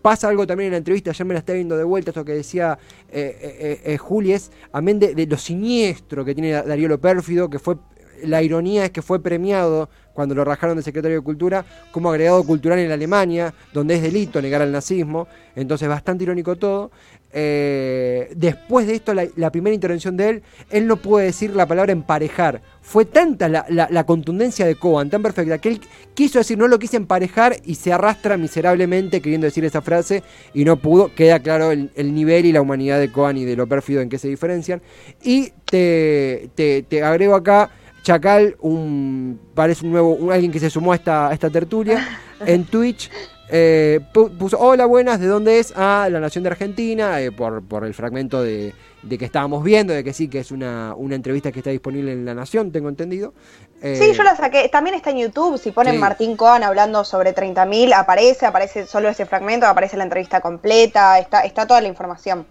Pasa 0.02 0.28
algo 0.28 0.46
también 0.46 0.68
en 0.68 0.72
la 0.74 0.78
entrevista, 0.78 1.10
ayer 1.10 1.26
me 1.26 1.34
la 1.34 1.40
estaba 1.40 1.56
viendo 1.56 1.76
de 1.76 1.84
vuelta, 1.84 2.12
esto 2.12 2.24
que 2.24 2.34
decía 2.34 2.78
eh, 3.12 3.36
eh, 3.42 3.82
eh, 3.94 3.98
Juli, 3.98 4.34
es 4.34 4.52
amén 4.72 5.00
de, 5.00 5.16
de 5.16 5.26
lo 5.26 5.36
siniestro 5.36 6.24
que 6.24 6.36
tiene 6.36 6.52
Darío 6.52 6.88
lo 6.88 7.02
pérfido, 7.02 7.50
que 7.50 7.58
fue 7.58 7.76
la 8.24 8.42
ironía 8.42 8.86
es 8.86 8.92
que 8.92 9.02
fue 9.02 9.22
premiado 9.22 9.90
cuando 10.16 10.34
lo 10.34 10.46
rajaron 10.46 10.78
de 10.78 10.84
secretario 10.84 11.18
de 11.18 11.24
Cultura 11.24 11.66
como 11.92 12.10
agregado 12.10 12.44
cultural 12.44 12.80
en 12.80 12.92
Alemania, 12.92 13.54
donde 13.74 13.96
es 13.96 14.02
delito 14.02 14.42
negar 14.42 14.62
al 14.62 14.72
nazismo, 14.72 15.28
entonces 15.56 15.90
bastante 15.90 16.24
irónico 16.24 16.56
todo. 16.56 16.90
Eh, 17.38 18.32
después 18.34 18.88
de 18.88 18.96
esto, 18.96 19.14
la, 19.14 19.52
primera 19.52 19.74
intervención 19.74 20.16
de 20.16 20.30
él, 20.30 20.44
él 20.70 20.88
no 20.88 20.96
puede 20.96 21.26
decir 21.26 21.54
la 21.54 21.66
palabra 21.66 21.92
emparejar. 21.92 22.62
Fue 22.82 23.04
tanta 23.04 23.50
la, 23.50 24.04
contundencia 24.06 24.66
de 24.66 24.76
Coban, 24.76 25.10
tan 25.10 25.22
perfecta, 25.22 25.58
que 25.58 25.68
él 25.68 25.82
quiso 26.14 26.40
decir 26.40 26.58
no 26.58 26.70
lo 26.70 26.80
quise 26.80 26.96
emparejar 26.96 27.58
y 27.66 27.76
se 27.76 27.92
arrastra 27.92 28.38
miserablemente 28.38 29.20
queriendo 29.20 29.46
decir 29.46 29.66
esa 29.66 29.82
frase 29.82 30.24
y 30.54 30.64
no 30.64 30.78
pudo. 30.78 31.14
Queda 31.14 31.40
claro 31.40 31.72
el, 31.72 31.92
el 31.96 32.16
nivel 32.16 32.46
y 32.46 32.54
la 32.54 32.62
humanidad 32.62 33.02
de 33.02 33.12
Coban 33.12 33.36
y 33.36 33.44
de 33.44 33.58
lo 33.58 33.68
pérfido 33.68 34.00
en 34.00 34.08
que 34.08 34.18
se 34.18 34.30
diferencian. 34.30 34.82
Y 35.22 35.52
te, 35.66 36.52
te, 36.56 36.84
te 36.84 37.04
agrego 37.04 37.36
acá. 37.36 37.70
Chacal, 38.16 38.56
un, 38.62 39.40
parece 39.56 39.84
un 39.84 39.92
nuevo, 39.92 40.14
un- 40.14 40.32
alguien 40.32 40.52
que 40.52 40.60
se 40.60 40.70
sumó 40.70 40.92
a 40.92 40.96
esta, 40.96 41.28
a 41.30 41.34
esta 41.34 41.50
tertulia 41.50 42.08
en 42.46 42.64
Twitch. 42.66 43.10
eh, 43.50 44.00
pu- 44.14 44.30
puso, 44.38 44.60
hola, 44.60 44.86
buenas, 44.86 45.20
¿de 45.20 45.26
dónde 45.26 45.58
es? 45.58 45.74
Ah, 45.76 46.08
la 46.12 46.20
Nación 46.20 46.44
de 46.44 46.52
Argentina, 46.52 47.20
eh, 47.20 47.32
por, 47.32 47.64
por 47.64 47.84
el 47.84 47.96
fragmento 47.96 48.44
de, 48.44 48.76
de 49.02 49.18
que 49.18 49.26
estábamos 49.26 49.64
viendo, 49.64 49.92
de 49.92 50.04
que 50.04 50.14
sí, 50.14 50.28
que 50.28 50.38
es 50.40 50.52
una, 50.52 50.94
una 50.96 51.16
entrevista 51.16 51.52
que 51.52 51.60
está 51.62 51.72
disponible 51.72 52.12
en 52.14 52.26
La 52.26 52.36
Nación, 52.36 52.72
tengo 52.72 52.90
entendido. 52.90 53.34
Eh, 53.82 54.00
Sí, 54.00 54.14
yo 54.16 54.22
la 54.22 54.36
saqué. 54.36 54.70
También 54.70 54.96
está 54.96 55.10
en 55.10 55.18
YouTube. 55.18 55.58
Si 55.58 55.72
ponen 55.72 55.94
Sí. 55.96 56.00
Martín 56.00 56.38
Cohen 56.38 56.62
hablando 56.64 57.04
sobre 57.04 57.34
30.000, 57.34 57.92
aparece, 57.96 58.46
aparece 58.46 58.86
solo 58.86 59.10
ese 59.10 59.26
fragmento, 59.26 59.66
aparece 59.66 59.98
la 59.98 60.04
entrevista 60.04 60.42
completa, 60.42 61.18
está, 61.18 61.42
está 61.42 61.66
toda 61.66 61.82
la 61.82 61.88
información. 61.88 62.46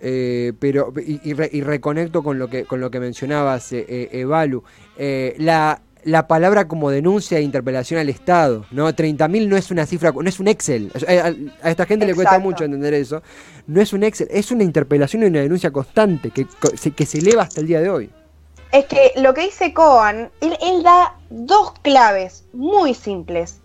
Eh, 0.00 0.52
pero 0.58 0.92
y, 1.04 1.20
y 1.28 1.32
re- 1.32 1.48
y 1.52 1.62
reconecto 1.62 2.22
con 2.22 2.38
lo 2.38 2.48
que 2.48 2.64
con 2.66 2.80
lo 2.80 2.90
que 2.90 3.00
mencionabas 3.00 3.72
eh, 3.72 3.86
eh, 3.88 4.08
Evalu 4.12 4.62
Eh, 4.98 5.34
la 5.38 5.80
la 6.04 6.28
palabra 6.28 6.68
como 6.68 6.90
denuncia 6.90 7.38
e 7.38 7.42
interpelación 7.42 7.98
al 7.98 8.08
Estado, 8.08 8.64
¿no? 8.70 8.88
30.000 8.88 9.48
no 9.48 9.56
es 9.56 9.72
una 9.72 9.86
cifra, 9.86 10.12
no 10.12 10.28
es 10.28 10.38
un 10.38 10.46
Excel. 10.46 10.92
A, 11.62 11.68
esta 11.68 11.84
gente 11.84 12.06
le 12.06 12.14
cuesta 12.14 12.38
mucho 12.38 12.62
entender 12.62 12.94
eso. 12.94 13.22
No 13.66 13.80
es 13.80 13.92
un 13.92 14.04
Excel, 14.04 14.28
es 14.30 14.52
una 14.52 14.62
interpelación 14.62 15.24
y 15.24 15.26
una 15.26 15.40
denuncia 15.40 15.72
constante 15.72 16.30
que, 16.30 16.46
que 16.94 17.06
se 17.06 17.18
eleva 17.18 17.42
hasta 17.42 17.60
el 17.60 17.66
día 17.66 17.80
de 17.80 17.90
hoy. 17.90 18.10
Es 18.70 18.84
que 18.84 19.14
lo 19.16 19.34
que 19.34 19.46
dice 19.46 19.72
Cohen, 19.74 20.30
él, 20.40 20.56
él 20.62 20.84
da 20.84 21.16
dos 21.30 21.72
claves 21.82 22.44
muy 22.52 22.94
simples. 22.94 23.58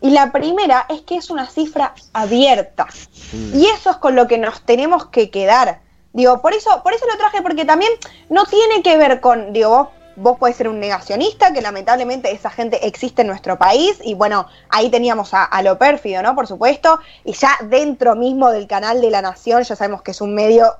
Y 0.00 0.10
la 0.10 0.32
primera 0.32 0.86
es 0.88 1.02
que 1.02 1.16
es 1.16 1.30
una 1.30 1.46
cifra 1.46 1.94
abierta. 2.12 2.86
Mm. 3.32 3.58
Y 3.58 3.66
eso 3.66 3.90
es 3.90 3.96
con 3.96 4.14
lo 4.14 4.26
que 4.26 4.38
nos 4.38 4.62
tenemos 4.62 5.06
que 5.06 5.30
quedar. 5.30 5.80
Digo, 6.12 6.40
por 6.40 6.54
eso, 6.54 6.82
por 6.82 6.94
eso 6.94 7.06
lo 7.06 7.16
traje, 7.18 7.42
porque 7.42 7.64
también 7.64 7.92
no 8.30 8.44
tiene 8.46 8.82
que 8.82 8.96
ver 8.96 9.20
con, 9.20 9.52
digo, 9.52 9.68
vos, 9.68 9.88
vos 10.16 10.38
podés 10.38 10.56
ser 10.56 10.68
un 10.68 10.80
negacionista, 10.80 11.52
que 11.52 11.60
lamentablemente 11.60 12.32
esa 12.32 12.50
gente 12.50 12.86
existe 12.86 13.22
en 13.22 13.28
nuestro 13.28 13.58
país, 13.58 13.98
y 14.02 14.14
bueno, 14.14 14.46
ahí 14.70 14.90
teníamos 14.90 15.34
a, 15.34 15.44
a 15.44 15.62
lo 15.62 15.76
pérfido, 15.76 16.22
¿no? 16.22 16.34
Por 16.34 16.46
supuesto, 16.46 16.98
y 17.24 17.32
ya 17.32 17.50
dentro 17.64 18.16
mismo 18.16 18.50
del 18.50 18.66
canal 18.66 19.02
de 19.02 19.10
la 19.10 19.20
Nación, 19.20 19.62
ya 19.62 19.76
sabemos 19.76 20.00
que 20.02 20.12
es 20.12 20.20
un 20.22 20.34
medio 20.34 20.76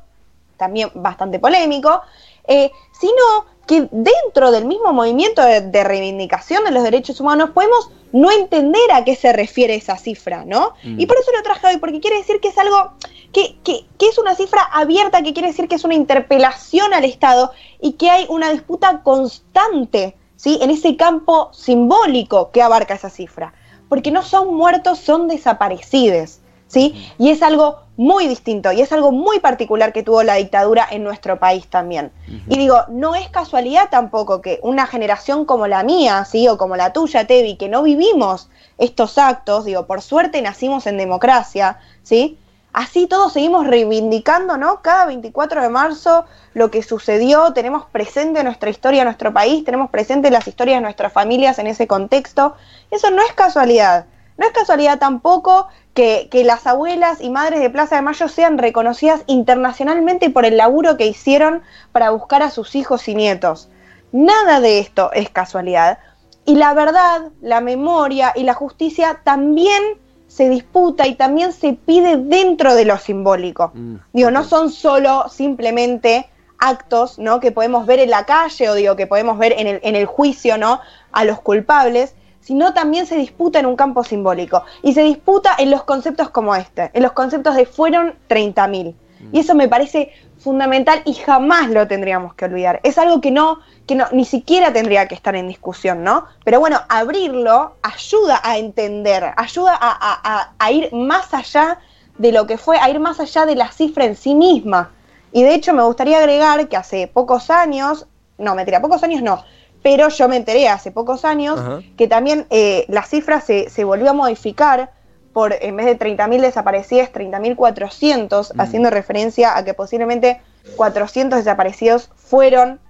también 0.57 0.91
bastante 0.95 1.39
polémico, 1.39 2.03
eh, 2.49 2.71
sino 2.99 3.47
que 3.67 3.89
dentro 3.91 4.51
del 4.53 4.65
mismo 4.67 4.93
movimiento 4.93 5.43
de, 5.43 5.61
de 5.61 5.85
reivindicación 5.85 6.65
de 6.65 6.71
los 6.71 6.83
derechos 6.85 7.21
humanos 7.21 7.51
podemos 7.51 7.91
no 8.13 8.31
entender 8.31 8.93
a 8.93 9.05
qué 9.05 9.17
se 9.17 9.33
refiere 9.33 9.75
esa 9.75 9.97
cifra, 9.99 10.45
¿no? 10.45 10.75
Mm. 10.85 11.01
Y 11.01 11.07
por 11.07 11.19
eso 11.19 11.31
lo 11.37 11.43
traje 11.43 11.67
hoy, 11.67 11.77
porque 11.79 12.01
quiere 12.01 12.17
decir 12.19 12.41
que 12.41 12.49
es 12.49 12.59
algo 12.59 12.93
que, 13.33 13.59
que- 13.65 13.85
que 13.99 14.07
es 14.09 14.19
una 14.19 14.35
cifra 14.37 14.63
abierta, 14.63 15.23
que 15.23 15.33
quiere 15.33 15.49
decir 15.49 15.69
que 15.69 15.75
es 15.75 15.85
una 15.85 15.95
interpelación 15.95 16.95
al 16.95 17.05
Estado 17.05 17.51
y 17.81 17.93
que 17.95 18.09
hay 18.09 18.25
una 18.29 18.51
disputa 18.53 19.03
constante, 19.03 20.17
¿sí? 20.37 20.59
En 20.63 20.71
ese 20.71 20.97
campo 20.97 21.51
simbólico 21.53 22.51
que 22.53 22.63
abarca 22.63 22.95
esa 22.95 23.11
cifra. 23.11 23.53
Porque 23.89 24.11
no 24.11 24.23
son 24.23 24.55
muertos, 24.55 24.99
son 24.99 25.29
desaparecidos, 25.29 26.39
¿sí? 26.67 27.11
Y 27.19 27.31
es 27.31 27.43
algo 27.43 27.81
muy 27.97 28.29
distinto 28.29 28.73
y 28.73 28.83
es 28.83 28.93
algo 28.93 29.11
muy 29.11 29.41
particular 29.41 29.93
que 29.93 30.03
tuvo 30.03 30.23
la 30.23 30.35
dictadura 30.35 30.87
en 30.91 31.03
nuestro 31.03 31.39
país 31.39 31.67
también. 31.69 32.13
Y 32.49 32.59
digo, 32.59 32.85
no 32.89 33.15
es 33.15 33.29
casualidad 33.29 33.89
tampoco 33.91 34.43
que 34.43 34.61
una 34.63 34.87
generación 34.87 35.45
como 35.45 35.67
la 35.67 35.83
mía, 35.83 36.25
¿sí? 36.25 36.47
O 36.49 36.59
como 36.59 36.77
la 36.77 36.93
tuya, 36.93 37.27
Tevi, 37.27 37.57
que 37.57 37.69
no 37.69 37.83
vivimos 37.83 38.49
estos 38.79 39.17
actos, 39.17 39.65
digo, 39.65 39.87
por 39.87 40.03
suerte 40.03 40.43
nacimos 40.43 40.87
en 40.87 40.99
democracia, 40.99 41.79
¿sí? 42.03 42.39
Así 42.75 43.07
todos 43.07 43.33
seguimos 43.33 43.67
reivindicando, 43.67 44.59
¿no? 44.59 44.83
Cada 44.83 45.07
24 45.07 45.63
de 45.63 45.71
marzo 45.71 46.27
lo 46.53 46.71
que 46.71 46.83
sucedió, 46.83 47.55
tenemos 47.55 47.87
presente 47.87 48.45
nuestra 48.45 48.69
historia, 48.69 49.03
nuestro 49.05 49.33
país, 49.33 49.65
tenemos 49.65 49.89
presente 49.89 50.31
las 50.31 50.47
historias 50.47 50.77
de 50.77 50.83
nuestras 50.83 51.11
familias 51.11 51.59
en 51.59 51.69
ese 51.69 51.87
contexto. 51.87 52.55
Eso 52.91 53.11
no 53.11 53.23
es 53.23 53.33
casualidad. 53.33 54.05
No 54.39 54.47
es 54.47 54.53
casualidad 54.53 54.99
tampoco 54.99 55.69
que, 55.95 56.29
que 56.31 56.45
las 56.45 56.67
abuelas 56.67 57.21
y 57.21 57.31
madres 57.31 57.61
de 57.61 57.71
Plaza 57.71 57.97
de 57.97 58.03
Mayo 58.03 58.29
sean 58.29 58.59
reconocidas 58.59 59.23
internacionalmente 59.27 60.31
por 60.31 60.45
el 60.45 60.57
laburo 60.57 60.97
que 60.97 61.07
hicieron 61.07 61.63
para 61.93 62.11
buscar 62.11 62.43
a 62.43 62.51
sus 62.51 62.75
hijos 62.75 63.09
y 63.09 63.15
nietos. 63.15 63.69
Nada 64.13 64.61
de 64.61 64.79
esto 64.79 65.11
es 65.13 65.31
casualidad. 65.31 65.99
Y 66.45 66.55
la 66.55 66.75
verdad, 66.75 67.33
la 67.41 67.61
memoria 67.61 68.33
y 68.37 68.45
la 68.45 68.55
justicia 68.55 69.21
también 69.25 69.83
se 70.29 70.49
disputa 70.49 71.07
y 71.07 71.15
también 71.15 71.53
se 71.53 71.73
pide 71.73 72.17
dentro 72.17 72.75
de 72.75 72.85
lo 72.85 72.99
simbólico. 72.99 73.73
Mm, 73.75 73.97
digo, 74.13 74.31
no 74.31 74.45
son 74.45 74.71
solo 74.71 75.29
simplemente 75.29 76.29
actos, 76.59 77.19
¿no? 77.19 77.41
Que 77.41 77.53
podemos 77.53 77.87
ver 77.87 77.99
en 77.99 78.11
la 78.11 78.25
calle 78.27 78.69
o 78.69 78.75
digo 78.75 78.97
que 78.97 79.07
podemos 79.07 79.39
ver 79.39 79.55
en 79.59 79.67
el, 79.67 79.81
en 79.83 79.97
el 79.97 80.07
juicio, 80.07 80.59
¿no? 80.59 80.81
A 81.13 81.25
los 81.25 81.41
culpables, 81.41 82.15
sino 82.47 82.73
también 82.73 83.07
se 83.07 83.17
disputa 83.17 83.59
en 83.59 83.67
un 83.67 83.75
campo 83.75 84.05
simbólico. 84.05 84.63
Y 84.83 84.95
se 84.95 85.03
disputa 85.03 85.51
en 85.59 85.73
los 85.73 85.83
conceptos 85.83 86.31
como 86.31 86.55
este, 86.55 86.93
en 86.95 87.03
los 87.03 87.11
conceptos 87.11 87.57
de 87.57 87.67
fueron 87.67 88.15
30.000. 88.29 88.95
Y 89.33 89.41
eso 89.41 89.57
me 89.57 89.67
parece 89.67 90.13
fundamental 90.39 91.03
y 91.05 91.15
jamás 91.15 91.71
lo 91.71 91.89
tendríamos 91.89 92.35
que 92.35 92.45
olvidar. 92.45 92.79
Es 92.85 92.99
algo 92.99 93.21
que 93.21 93.33
no, 93.33 93.59
que 93.89 93.97
no, 93.97 94.05
ni 94.13 94.25
siquiera 94.25 94.73
tendría 94.73 95.09
que 95.09 95.17
estar 95.17 95.35
en 95.35 95.49
discusión, 95.49 96.05
¿no? 96.05 96.27
Pero 96.45 96.61
bueno, 96.61 96.79
abrirlo 96.89 97.73
ayuda 97.83 98.41
a 98.45 98.57
entender, 98.59 99.33
ayuda 99.37 99.75
a, 99.75 99.91
a- 99.91 100.21
a- 100.23 100.53
a 100.57 100.71
ir 100.71 100.93
más 100.93 101.35
allá 101.35 101.81
de 102.17 102.31
lo 102.31 102.47
que 102.47 102.59
fue, 102.59 102.79
a 102.79 102.89
ir 102.91 103.01
más 103.01 103.19
allá 103.19 103.45
de 103.45 103.57
la 103.57 103.73
cifra 103.73 104.05
en 104.05 104.15
sí 104.15 104.37
misma. 104.37 104.91
Y 105.33 105.43
de 105.43 105.53
hecho 105.55 105.75
me 105.75 105.83
gustaría 105.83 106.19
agregar 106.19 106.69
que 106.69 106.77
hace 106.77 107.09
pocos 107.09 107.51
años, 107.51 108.07
no, 108.39 108.55
mentira, 108.55 108.81
pocos 108.81 109.03
años 109.03 109.23
no, 109.23 109.43
pero 109.87 110.09
yo 110.09 110.29
me 110.29 110.35
enteré 110.35 110.69
hace 110.69 110.91
pocos 110.91 111.25
años 111.25 111.61
Ajá. 111.61 111.81
que 111.97 112.09
también 112.09 112.49
eh, 112.51 112.87
la 112.89 113.05
cifra 113.05 113.41
se, 113.41 113.71
se 113.71 113.85
volvió 113.85 114.11
a 114.11 114.15
modificar 114.15 114.91
por, 115.33 115.55
en 115.61 115.77
vez 115.77 115.87
de 115.87 115.97
30.000 115.97 116.41
desaparecidas, 116.41 117.13
30.400, 117.13 118.51
haciendo 118.59 118.91
referencia 118.91 119.57
a 119.57 119.65
que 119.65 119.75
posiblemente 119.75 120.41
400 120.75 121.39
desaparecidos 121.39 122.11
fueron 122.17 122.81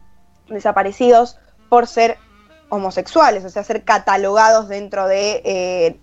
desaparecidos 0.48 1.36
por 1.68 1.86
ser 1.86 2.16
homosexuales, 2.70 3.44
o 3.44 3.50
sea, 3.50 3.62
ser 3.62 3.84
catalogados 3.84 4.66
dentro 4.68 5.06
de 5.06 5.42
eh, 5.44 6.00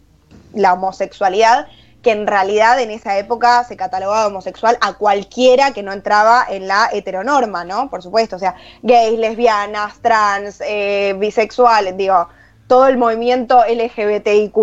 la 0.54 0.74
homosexualidad, 0.74 1.70
que 2.04 2.12
en 2.12 2.28
realidad 2.28 2.80
en 2.80 2.92
esa 2.92 3.18
época 3.18 3.64
se 3.64 3.78
catalogaba 3.78 4.28
homosexual 4.28 4.78
a 4.82 4.94
cualquiera 4.94 5.72
que 5.72 5.82
no 5.82 5.94
entraba 5.94 6.46
en 6.48 6.68
la 6.68 6.90
heteronorma, 6.92 7.64
¿no? 7.64 7.90
Por 7.90 8.04
supuesto, 8.04 8.36
o 8.36 8.40
sea, 8.40 8.56
gays, 8.84 9.18
lesbianas, 9.18 10.00
trans, 10.02 10.62
eh, 10.62 11.16
bisexuales, 11.18 11.96
digo, 11.98 12.28
todo 12.68 12.88
el 12.88 12.98
movimiento 12.98 13.64
LGBTIQ, 13.66 14.54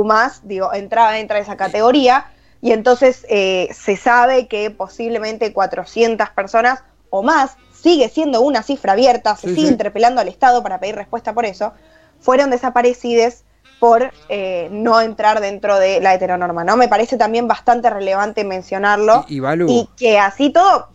digo, 0.45 0.73
entraba 0.73 1.13
dentro 1.13 1.37
de 1.37 1.43
esa 1.43 1.57
categoría, 1.57 2.27
y 2.61 2.73
entonces 2.73 3.25
eh, 3.31 3.69
se 3.73 3.97
sabe 3.97 4.47
que 4.47 4.71
posiblemente 4.71 5.53
400 5.53 6.29
personas 6.31 6.85
o 7.09 7.23
más, 7.23 7.57
sigue 7.73 8.09
siendo 8.11 8.43
una 8.43 8.63
cifra 8.63 8.93
abierta, 8.93 9.35
se 9.37 9.49
Sí, 9.49 9.55
sigue 9.55 9.67
sí. 9.69 9.73
interpelando 9.73 10.21
al 10.21 10.29
Estado 10.29 10.63
para 10.63 10.79
pedir 10.79 10.95
respuesta 10.95 11.33
por 11.33 11.47
eso, 11.47 11.73
fueron 12.21 12.51
desaparecidas 12.51 13.45
por 13.81 14.11
eh, 14.29 14.69
no 14.71 15.01
entrar 15.01 15.41
dentro 15.41 15.79
de 15.79 16.01
la 16.01 16.15
heteronorma, 16.15 16.63
¿no? 16.65 16.77
Me 16.77 16.87
parece 16.87 17.17
también 17.17 17.49
bastante 17.49 17.89
relevante 17.91 18.45
mencionarlo 18.45 19.25
Y- 19.29 19.37
y 19.37 19.41
Balu. 19.41 19.67
y 19.69 19.89
que 19.97 20.19
así 20.19 20.51
todo 20.51 20.89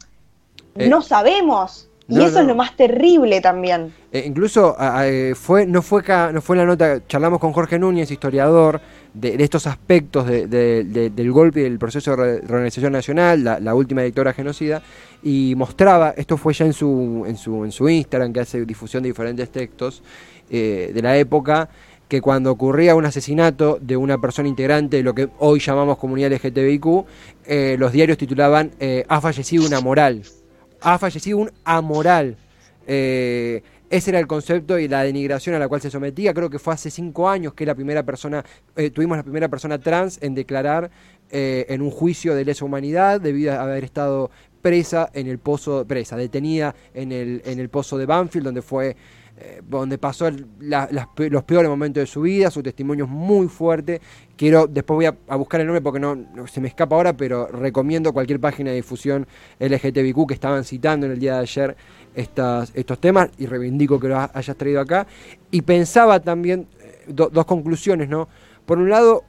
Eh, 0.75 0.87
no 0.87 1.01
sabemos 1.01 1.89
y 2.07 2.17
eso 2.21 2.35
no. 2.35 2.39
es 2.41 2.45
lo 2.47 2.55
más 2.55 2.75
terrible 2.77 3.41
también. 3.41 3.91
Eh, 4.11 4.23
incluso 4.27 4.75
eh, 5.01 5.33
fue, 5.35 5.65
no 5.65 5.81
fue 5.81 6.03
no 6.31 6.41
fue 6.41 6.55
en 6.55 6.59
la 6.59 6.65
nota, 6.65 6.99
charlamos 7.07 7.39
con 7.39 7.51
Jorge 7.53 7.79
Núñez, 7.79 8.11
historiador, 8.11 8.79
de, 9.13 9.37
de 9.37 9.43
estos 9.43 9.65
aspectos 9.65 10.27
de- 10.27 10.45
de- 10.45 10.83
de- 10.83 11.09
del 11.09 11.31
golpe 11.31 11.61
y 11.61 11.63
del 11.63 11.79
proceso 11.79 12.11
de 12.11 12.17
re- 12.17 12.41
reorganización 12.41 12.91
nacional, 12.93 13.43
la, 13.43 13.59
la 13.59 13.73
última 13.73 14.01
dictadura 14.03 14.33
genocida, 14.33 14.83
y 15.23 15.55
mostraba, 15.55 16.13
esto 16.17 16.37
fue 16.37 16.53
ya 16.53 16.65
en 16.65 16.73
su, 16.73 17.23
en 17.25 17.37
su, 17.37 17.63
en 17.65 17.71
su 17.71 17.89
Instagram, 17.89 18.31
que 18.33 18.41
hace 18.41 18.63
difusión 18.65 19.01
de 19.01 19.09
diferentes 19.09 19.49
textos 19.49 20.03
eh, 20.51 20.91
de 20.93 21.01
la 21.01 21.17
época, 21.17 21.69
que 22.07 22.21
cuando 22.21 22.51
ocurría 22.51 22.95
un 22.95 23.05
asesinato 23.05 23.77
de 23.81 23.97
una 23.97 24.19
persona 24.19 24.47
integrante 24.47 24.97
de 24.97 25.03
lo 25.03 25.15
que 25.15 25.29
hoy 25.39 25.59
llamamos 25.59 25.97
comunidad 25.97 26.31
LGTBIQ, 26.31 26.85
eh, 27.45 27.75
los 27.79 27.91
diarios 27.91 28.17
titulaban 28.17 28.71
eh, 28.79 29.05
ha 29.07 29.21
fallecido 29.21 29.65
una 29.65 29.81
moral, 29.81 30.24
ha 30.81 30.97
fallecido 30.97 31.38
un 31.38 31.51
amoral. 31.63 32.38
Eh, 32.88 33.63
ese 33.89 34.12
era 34.12 34.19
el 34.19 34.27
concepto 34.27 34.77
y 34.77 34.87
la 34.87 35.03
denigración 35.03 35.55
a 35.55 35.59
la 35.59 35.68
cual 35.68 35.81
se 35.81 35.89
sometía. 35.89 36.33
Creo 36.33 36.50
que 36.50 36.59
fue 36.59 36.74
hace 36.74 36.89
cinco 36.89 37.29
años 37.29 37.53
que 37.53 37.65
la 37.65 37.75
primera 37.75 38.03
persona, 38.03 38.44
tuvimos 38.94 39.15
la 39.15 39.24
primera 39.24 39.48
persona 39.48 39.79
trans 39.79 40.18
en 40.22 40.33
declarar 40.33 40.89
en 41.29 41.81
un 41.81 41.91
juicio 41.91 42.33
de 42.33 42.46
lesa 42.46 42.65
humanidad 42.65 43.22
debido 43.22 43.53
a 43.53 43.61
haber 43.61 43.83
estado 43.83 44.31
presa 44.65 45.11
en 45.13 45.27
el 45.27 45.37
pozo, 45.37 45.85
presa, 45.85 46.18
detenida 46.18 46.74
en 46.96 47.11
el, 47.11 47.44
en 47.46 47.59
el 47.59 47.70
pozo 47.70 48.00
de 48.00 48.07
Banfield, 48.07 48.46
donde 48.46 48.63
fue 48.63 48.96
eh, 49.37 49.61
donde 49.67 49.98
pasó 49.98 50.29
las 50.59 50.89
los 51.17 51.43
peores 51.43 51.69
momentos 51.69 52.01
de 52.01 52.07
su 52.07 52.21
vida, 52.21 52.50
su 52.50 52.63
testimonio 52.63 53.05
es 53.05 53.11
muy 53.11 53.48
fuerte. 53.48 54.00
Quiero, 54.37 54.67
después 54.67 54.95
voy 54.95 55.05
a, 55.05 55.35
buscar 55.35 55.59
el 55.61 55.67
nombre 55.67 55.81
porque 55.81 56.00
no, 56.00 56.17
se 56.48 56.61
me 56.61 56.67
escapa 56.67 56.95
ahora, 56.95 57.15
pero 57.15 57.48
recomiendo 57.48 58.13
cualquier 58.13 58.39
página 58.39 58.69
de 58.69 58.77
difusión 58.77 59.27
LGTBQ 59.59 60.27
que 60.27 60.33
estaban 60.33 60.63
citando 60.63 61.05
en 61.05 61.13
el 61.13 61.19
día 61.19 61.35
de 61.35 61.39
ayer 61.41 61.75
estas, 62.15 62.71
estos 62.75 63.00
temas 63.00 63.29
y 63.37 63.45
reivindico 63.45 64.00
que 64.00 64.07
lo 64.07 64.17
ha- 64.17 64.31
hayas 64.33 64.55
traído 64.55 64.79
acá. 64.81 65.05
Y 65.51 65.61
pensaba 65.63 66.19
también, 66.21 66.67
eh, 66.79 67.03
do- 67.07 67.29
dos 67.29 67.45
conclusiones, 67.45 68.07
¿no? 68.09 68.27
Por 68.65 68.77
un 68.77 68.89
lado, 68.89 69.24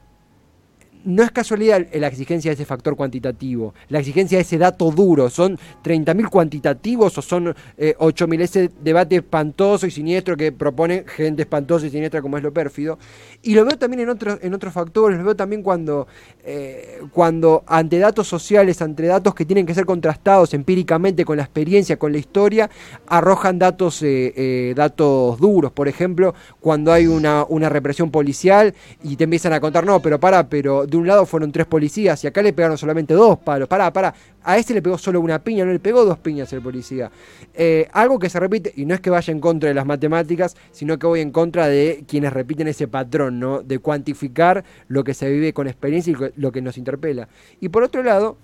no 1.07 1.23
es 1.23 1.31
casualidad 1.31 1.87
la 1.95 2.09
exigencia 2.09 2.51
de 2.51 2.55
ese 2.55 2.65
factor 2.65 2.97
cuantitativo, 2.97 3.75
la 3.89 4.01
exigencia 4.01 4.39
de 4.39 4.43
ese 4.43 4.59
dato 4.59 4.91
duro. 4.91 5.31
¿Son 5.31 5.57
30.000 5.85 6.29
cuantitativos 6.29 7.17
o 7.17 7.23
son 7.23 7.55
eh, 7.79 7.95
8.000? 7.99 8.41
Ese 8.41 8.71
debate 8.83 9.17
espantoso 9.17 9.87
y 9.87 9.91
siniestro 9.91 10.37
que 10.37 10.53
propone 10.53 11.05
gente 11.07 11.43
espantosa 11.43 11.87
y 11.87 11.91
siniestra 11.91 12.21
como 12.21 12.37
es 12.37 12.43
lo 12.43 12.53
pérfido. 12.53 12.99
Y 13.43 13.55
lo 13.55 13.65
veo 13.65 13.79
también 13.79 14.01
en 14.01 14.09
otros, 14.09 14.39
en 14.43 14.53
otros 14.55 14.73
factores, 14.73 15.19
lo 15.19 15.25
veo 15.25 15.37
también 15.37 15.63
cuando, 15.63 16.09
eh, 16.45 17.01
cuando 17.13 17.63
ante 17.67 17.99
datos 17.99 18.27
sociales, 18.27 18.83
ante 18.83 19.07
datos 19.07 19.35
que 19.35 19.45
tienen 19.45 19.65
que 19.65 19.75
ser 19.75 19.87
contrastados 19.87 20.53
empíricamente 20.55 21.25
con 21.25 21.37
la 21.37 21.45
experiencia, 21.45 21.97
con 21.97 22.11
la 22.11 22.19
historia, 22.19 22.69
arrojan 23.07 23.61
datos, 23.61 24.03
eh, 24.03 24.33
eh, 24.37 24.75
datos 24.75 25.39
duros. 25.39 25.71
Por 25.71 25.87
ejemplo, 25.87 26.35
cuando 26.59 26.93
hay 26.93 27.07
una, 27.07 27.45
una 27.49 27.69
represión 27.69 28.11
policial 28.11 28.75
y 29.05 29.15
te 29.15 29.25
empiezan 29.25 29.53
a 29.53 29.61
contar, 29.61 29.87
no, 29.87 30.03
pero 30.03 30.19
para, 30.19 30.49
pero 30.49 30.87
de 30.87 30.96
un 30.97 31.07
lado 31.07 31.27
fueron 31.27 31.53
tres 31.53 31.67
policías 31.67 32.23
y 32.25 32.27
acá 32.27 32.43
le 32.43 32.53
pegaron 32.53 32.79
solamente 32.79 33.15
dos 33.15 33.39
palos. 33.39 33.69
Pará, 33.69 33.93
pará. 33.93 34.15
A 34.43 34.59
este 34.59 34.75
le 34.75 34.83
pegó 34.83 34.97
solo 34.99 35.21
una 35.21 35.43
piña, 35.43 35.65
no 35.65 35.73
le 35.73 35.79
pegó 35.79 36.05
dos 36.05 36.19
piñas 36.19 36.53
el 36.53 36.63
policía. 36.63 37.11
Eh, 37.55 37.89
algo 37.93 38.19
que 38.19 38.29
se 38.29 38.39
repite, 38.39 38.73
y 38.77 38.85
no 38.87 38.95
es 38.95 39.01
que 39.01 39.11
vaya 39.11 39.33
en 39.33 39.41
contra 39.41 39.69
de 39.69 39.75
las 39.75 39.87
matemáticas, 39.87 40.57
sino 40.71 40.99
que 40.99 41.07
voy 41.07 41.21
en 41.21 41.31
contra 41.31 41.69
de 41.69 42.05
quienes 42.07 42.33
repiten 42.33 42.69
ese 42.69 42.89
patrón, 42.89 43.41
¿no? 43.41 43.63
De 43.63 43.79
cuantificar 43.79 44.65
lo 44.89 45.05
que 45.05 45.15
se 45.15 45.31
vive 45.31 45.53
con 45.53 45.67
experiencia 45.67 46.13
y 46.13 46.41
lo 46.41 46.53
que 46.53 46.63
nos 46.63 46.79
interpela. 46.79 47.29
Y 47.61 47.69
por 47.69 47.83
otro 47.83 48.03
lado, 48.03 48.37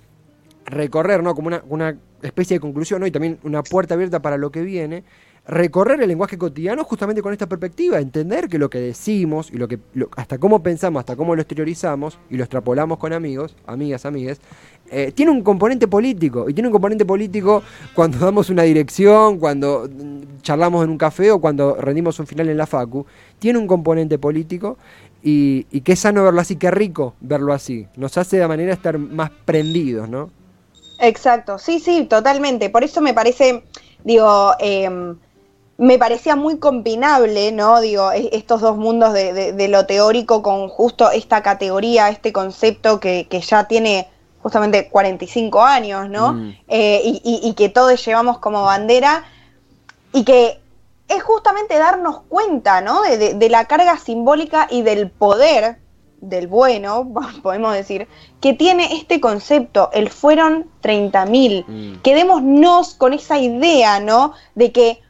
recorrer, 0.67 1.23
¿no? 1.23 1.35
Como 1.35 1.49
una, 1.49 1.63
una 1.69 1.97
especie 2.23 2.57
de 2.57 2.61
conclusión, 2.61 3.01
¿no? 3.01 3.07
Y 3.07 3.11
también 3.11 3.39
una 3.43 3.63
puerta 3.63 3.95
abierta 3.95 4.21
para 4.21 4.37
lo 4.37 4.51
que 4.51 4.63
viene. 4.63 5.05
Recorrer 5.45 6.01
el 6.01 6.09
lenguaje 6.09 6.39
cotidiano 6.39 6.85
justamente 6.85 7.21
con 7.21 7.33
esta 7.33 7.49
perspectiva, 7.49 7.99
entender 7.99 8.49
que 8.49 8.59
lo 8.59 8.71
que 8.71 8.79
decimos 8.79 9.51
y 9.51 9.57
lo 9.57 9.67
que 9.67 9.81
hasta 10.17 10.39
cómo 10.39 10.63
pensamos, 10.63 11.01
hasta 11.01 11.17
cómo 11.17 11.35
lo 11.35 11.43
exteriorizamos 11.43 12.17
y 12.31 12.37
lo 12.37 12.45
extrapolamos 12.45 12.99
con 12.99 13.13
amigos, 13.13 13.57
amigas, 13.67 14.07
amigues, 14.07 14.41
eh, 14.89 15.11
tiene 15.11 15.33
un 15.33 15.43
componente 15.43 15.89
político. 15.89 16.49
Y 16.49 16.55
tiene 16.55 16.69
un 16.69 16.73
componente 16.73 17.05
político 17.05 17.63
cuando 17.93 18.19
damos 18.19 18.51
una 18.51 18.63
dirección, 18.63 19.39
cuando 19.39 19.89
mm, 19.91 20.43
charlamos 20.43 20.85
en 20.85 20.91
un 20.91 20.99
café 20.99 21.33
o 21.33 21.41
cuando 21.41 21.75
rendimos 21.75 22.21
un 22.21 22.27
final 22.29 22.49
en 22.49 22.57
la 22.57 22.67
facu. 22.67 23.05
Tiene 23.41 23.59
un 23.59 23.67
componente 23.67 24.19
político 24.19 24.79
y, 25.25 25.67
y 25.73 25.81
qué 25.81 25.97
sano 25.97 26.23
verlo 26.23 26.41
así, 26.41 26.55
qué 26.55 26.71
rico 26.71 27.15
verlo 27.21 27.53
así. 27.53 27.89
Nos 27.97 28.17
hace 28.17 28.39
de 28.39 28.47
manera 28.47 28.73
estar 28.73 28.97
más 28.97 29.31
prendidos, 29.45 30.09
¿no? 30.09 30.31
Exacto, 31.01 31.59
sí, 31.59 31.81
sí, 31.81 32.07
totalmente. 32.09 32.71
Por 32.71 32.85
eso 32.85 33.01
me 33.01 33.13
parece, 33.13 33.65
digo, 34.05 34.53
em, 34.61 35.17
me 35.79 35.99
parecía 35.99 36.37
muy 36.37 36.59
combinable, 36.59 37.51
¿no? 37.53 37.81
Digo, 37.81 38.13
estos 38.13 38.61
dos 38.61 38.77
mundos 38.77 39.13
de, 39.15 39.33
de- 39.33 39.53
de 39.53 39.69
lo 39.69 39.87
teórico 39.87 40.43
con 40.43 40.69
justo 40.69 41.11
esta 41.11 41.43
categoría, 41.43 42.09
este 42.09 42.33
concepto 42.33 43.01
que, 43.01 43.27
que 43.29 43.41
ya 43.41 43.67
tiene 43.67 44.09
justamente 44.43 44.89
45 44.89 45.63
años, 45.63 46.09
¿no? 46.09 46.35
Mm. 46.35 46.57
Eh, 46.69 47.01
y, 47.05 47.21
y- 47.25 47.49
y 47.49 47.55
que 47.55 47.69
todos 47.69 48.05
llevamos 48.05 48.39
como 48.39 48.63
bandera 48.63 49.25
y 50.13 50.25
que 50.25 50.61
es 51.09 51.23
justamente 51.23 51.79
darnos 51.79 52.21
cuenta, 52.29 52.81
¿no? 52.81 53.03
De, 53.03 53.19
de- 53.19 53.35
de 53.35 53.49
la 53.49 53.65
carga 53.67 53.99
simbólica 53.99 54.67
y 54.71 54.83
del 54.83 55.11
poder 55.11 55.79
del 56.21 56.47
bueno, 56.47 57.09
podemos 57.43 57.75
decir, 57.75 58.07
que 58.41 58.53
tiene 58.53 58.95
este 58.97 59.21
concepto, 59.21 59.91
el 59.93 60.09
fueron 60.11 60.71
30.000. 60.83 61.65
Mm. 61.67 62.03
Quedémonos 62.03 62.95
con 62.95 63.13
esa 63.15 63.39
idea, 63.39 63.99
¿no? 64.01 64.33
De 64.55 64.71
que, 64.71 65.01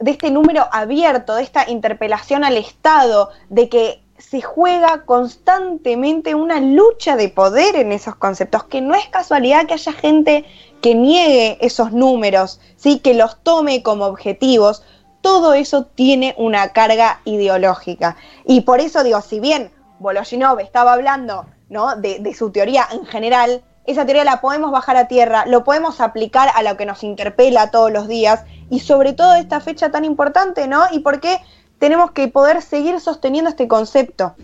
de 0.00 0.10
este 0.10 0.30
número 0.30 0.66
abierto, 0.72 1.34
de 1.34 1.42
esta 1.42 1.68
interpelación 1.70 2.44
al 2.44 2.56
Estado, 2.56 3.30
de 3.48 3.68
que 3.68 4.02
se 4.18 4.40
juega 4.40 5.04
constantemente 5.04 6.34
una 6.34 6.60
lucha 6.60 7.16
de 7.16 7.28
poder 7.28 7.76
en 7.76 7.92
esos 7.92 8.16
conceptos, 8.16 8.64
que 8.64 8.80
no 8.80 8.94
es 8.94 9.06
casualidad 9.08 9.66
que 9.66 9.74
haya 9.74 9.92
gente 9.92 10.44
que 10.80 10.94
niegue 10.94 11.58
esos 11.60 11.92
números, 11.92 12.60
¿sí? 12.76 12.98
que 12.98 13.14
los 13.14 13.42
tome 13.42 13.82
como 13.82 14.06
objetivos. 14.06 14.82
todo 15.20 15.54
eso 15.54 15.86
tiene 15.86 16.34
una 16.38 16.72
carga 16.72 17.20
ideológica. 17.24 18.16
Y 18.44 18.60
por 18.60 18.80
eso 18.80 19.02
digo, 19.02 19.20
si 19.20 19.40
bien 19.40 19.72
Voloshinov 19.98 20.60
estaba 20.60 20.92
hablando 20.92 21.46
¿no? 21.68 21.96
de, 21.96 22.20
de 22.20 22.32
su 22.32 22.50
teoría 22.50 22.86
en 22.92 23.04
general, 23.06 23.64
esa 23.86 24.04
teoría 24.04 24.24
la 24.24 24.40
podemos 24.40 24.70
bajar 24.70 24.96
a 24.96 25.08
tierra, 25.08 25.46
lo 25.46 25.64
podemos 25.64 26.00
aplicar 26.00 26.50
a 26.54 26.62
lo 26.62 26.76
que 26.76 26.86
nos 26.86 27.02
interpela 27.02 27.70
todos 27.70 27.92
los 27.92 28.08
días 28.08 28.42
y 28.70 28.80
sobre 28.80 29.12
todo 29.12 29.34
esta 29.34 29.60
fecha 29.60 29.90
tan 29.90 30.04
importante, 30.04 30.66
¿no? 30.66 30.84
Y 30.90 31.00
por 31.00 31.20
qué 31.20 31.38
tenemos 31.78 32.10
que 32.12 32.28
poder 32.28 32.62
seguir 32.62 33.00
sosteniendo 33.00 33.50
este 33.50 33.68
concepto. 33.68 34.34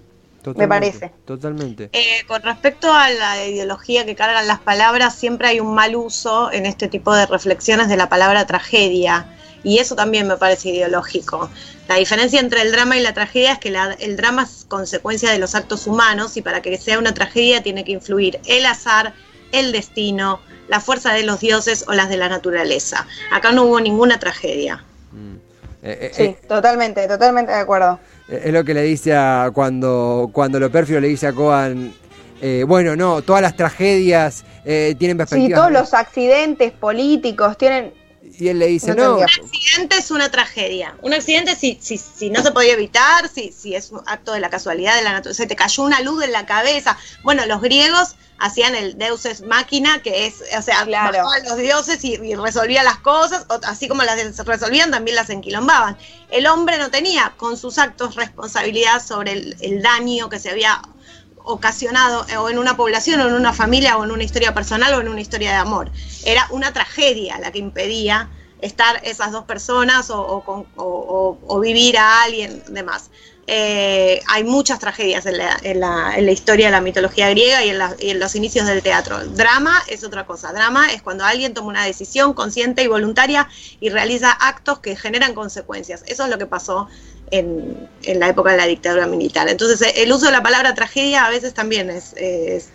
me 0.57 0.67
parece. 0.67 1.13
Totalmente. 1.25 1.91
Eh, 1.93 2.25
con 2.27 2.43
respecto 2.43 2.93
a 2.93 3.11
la 3.11 3.45
ideología 3.45 4.05
que 4.05 4.15
cargan 4.15 4.47
las 4.47 4.61
palabras, 4.61 5.15
siempre 5.15 5.49
hay 5.49 5.61
un 5.61 5.75
mal 5.75 5.95
uso 5.97 6.51
en 6.53 6.67
este 6.67 6.89
tipo 6.89 7.15
de 7.15 7.27
reflexiones 7.27 7.89
de 7.89 7.97
la 7.97 8.09
palabra 8.09 8.47
tragedia. 8.47 9.27
Y 9.65 9.79
eso 9.79 9.95
también 9.95 10.27
me 10.27 10.37
parece 10.37 10.71
ideológico. 10.71 11.49
La 11.89 11.97
diferencia 11.97 12.41
entre 12.41 12.63
el 12.63 12.73
drama 12.73 12.97
y 12.97 13.01
la 13.01 13.15
tragedia 13.15 13.53
es 13.53 13.59
que 13.59 13.73
el 14.01 14.17
drama 14.17 14.43
es 14.43 14.65
consecuencia 14.69 15.31
de 15.31 15.39
los 15.39 15.55
actos 15.55 15.87
humanos 15.87 16.37
y 16.37 16.43
para 16.43 16.63
que 16.63 16.77
sea 16.79 16.99
una 16.99 17.15
tragedia 17.15 17.63
tiene 17.63 17.85
que 17.85 17.93
influir 17.93 18.41
el 18.47 18.67
azar, 18.67 19.15
el 19.53 19.73
destino, 19.73 20.41
la 20.69 20.81
fuerza 20.81 21.13
de 21.13 21.23
los 21.23 21.41
dioses 21.41 21.85
o 21.87 21.93
las 21.93 22.09
de 22.09 22.17
la 22.17 22.29
naturaleza. 22.29 23.07
Acá 23.31 23.53
no 23.53 23.65
hubo 23.65 23.81
ninguna 23.81 24.19
tragedia. 24.19 24.85
Mm. 25.13 25.37
Eh, 25.85 25.99
eh, 26.01 26.11
sí, 26.15 26.23
eh, 26.23 26.39
totalmente, 26.49 27.07
totalmente 27.09 27.53
de 27.53 27.59
acuerdo. 27.59 27.99
Es 28.29 28.53
lo 28.53 28.65
que 28.65 28.73
le 28.73 28.83
dice 28.83 29.15
a 29.15 29.51
cuando, 29.53 30.31
cuando 30.33 30.61
lo 30.61 30.71
pérfido 30.71 31.01
le 31.01 31.09
dice 31.09 31.27
a 31.27 31.33
Coan, 31.33 31.95
bueno, 32.67 32.97
no, 32.97 33.23
todas 33.23 33.43
las 33.43 33.57
tragedias 33.57 34.45
tienen 34.65 35.17
perspectiva. 35.17 35.49
Sí, 35.49 35.55
todos 35.55 35.73
los 35.73 35.95
accidentes 35.95 36.73
políticos 36.73 37.59
tienen, 37.59 37.93
y 38.39 38.49
él 38.49 38.59
le 38.59 38.67
dice, 38.67 38.95
no. 38.95 39.17
Un 39.17 39.23
accidente 39.23 39.97
es 39.99 40.11
una 40.11 40.31
tragedia. 40.31 40.95
Un 41.03 41.13
accidente 41.13 41.55
si, 41.55 41.79
si, 41.81 41.99
si 41.99 42.31
no 42.31 42.43
se 42.43 42.51
podía 42.53 42.73
evitar, 42.73 43.29
si, 43.29 43.53
si 43.53 43.75
es 43.75 43.91
un 43.91 44.01
acto 44.07 44.33
de 44.33 44.41
la 44.41 44.51
casualidad 44.51 44.97
de 44.97 45.03
la 45.03 45.13
naturaleza, 45.13 45.43
se 45.43 45.49
te 45.49 45.57
cayó 45.57 45.83
una 45.83 46.01
luz 46.01 46.25
en 46.25 46.33
la 46.33 46.47
cabeza. 46.47 46.97
Bueno, 47.23 47.45
los 47.47 47.61
griegos 47.61 48.17
hacían 48.43 48.75
el 48.75 48.99
deus 48.99 49.25
es 49.25 49.41
máquina, 49.41 50.03
que 50.03 50.27
es, 50.27 50.43
o 50.59 50.63
sea, 50.63 50.85
bajaban 50.85 51.45
los 51.49 51.57
dioses 51.57 52.05
y, 52.05 52.15
y 52.15 52.35
resolvían 52.35 52.85
las 52.85 52.99
cosas, 52.99 53.47
así 53.63 53.87
como 53.87 54.03
las 54.03 54.37
resolvían, 54.45 54.91
también 54.91 55.15
las 55.15 55.31
enquilombaban. 55.31 55.97
El 56.31 56.49
hombre 56.49 56.77
no 56.79 56.91
tenía 56.91 57.35
con 57.37 57.57
sus 57.57 57.79
actos 57.79 58.17
responsabilidad 58.17 59.01
sobre 59.01 59.33
el, 59.33 59.57
el 59.61 59.81
daño 59.81 60.29
que 60.29 60.41
se 60.41 60.51
había 60.51 60.83
ocasionado 61.45 62.27
o 62.39 62.49
en 62.49 62.59
una 62.59 62.77
población 62.77 63.21
o 63.21 63.29
en 63.29 63.35
una 63.35 63.53
familia 63.53 63.97
o 63.97 64.05
en 64.05 64.11
una 64.11 64.25
historia 64.25 64.53
personal 64.55 64.95
o 64.95 65.01
en 65.01 65.09
una 65.09 65.21
historia 65.21 65.51
de 65.51 65.57
amor. 65.57 65.91
Era 66.25 66.47
una 66.51 66.73
tragedia 66.73 67.39
la 67.39 67.53
que 67.53 67.59
impedía 67.59 68.29
estar 68.61 69.01
esas 69.05 69.33
dos 69.33 69.45
personas 69.45 70.09
o, 70.11 71.61
vivir 71.61 71.99
a 71.99 72.23
alguien 72.23 72.63
demás. 72.69 73.11
Eh, 73.47 74.21
hay 74.29 74.45
muchas 74.45 74.79
tragedias 74.79 75.27
en 75.27 75.39
la, 75.81 76.19
historia 76.31 76.67
de 76.67 76.73
la 76.73 76.81
mitología 76.81 77.29
griega 77.31 77.65
y 77.65 77.71
en, 77.71 77.81
y 77.99 78.11
en, 78.11 78.21
los 78.21 78.37
inicios 78.37 78.67
del 78.67 78.83
teatro. 78.83 79.19
Drama 79.27 79.83
es 79.89 80.05
otra 80.05 80.27
cosa. 80.27 80.53
Drama 80.53 80.93
es 80.93 81.03
cuando 81.03 81.25
alguien 81.25 81.53
toma 81.53 81.69
una 81.69 81.85
decisión 81.85 82.35
consciente 82.35 82.83
y 82.83 82.87
voluntaria 82.87 83.49
y 83.81 83.91
realiza 83.91 84.31
actos 84.31 84.79
que 84.79 84.95
generan 84.95 85.35
consecuencias. 85.35 86.05
Eso 86.07 86.25
es 86.25 86.31
lo 86.31 86.39
que 86.39 86.47
pasó 86.47 86.89
en, 87.33 87.89
la 88.07 88.29
época 88.29 88.53
de 88.53 88.59
la 88.59 88.67
dictadura 88.67 89.07
militar. 89.07 89.49
Entonces, 89.49 89.83
eh, 89.83 90.03
el 90.03 90.13
uso 90.13 90.27
de 90.27 90.33
la 90.33 90.43
palabra 90.43 90.75
tragedia 90.75 91.25
a 91.25 91.31
veces 91.31 91.53
también 91.53 91.91
es, 91.91 92.15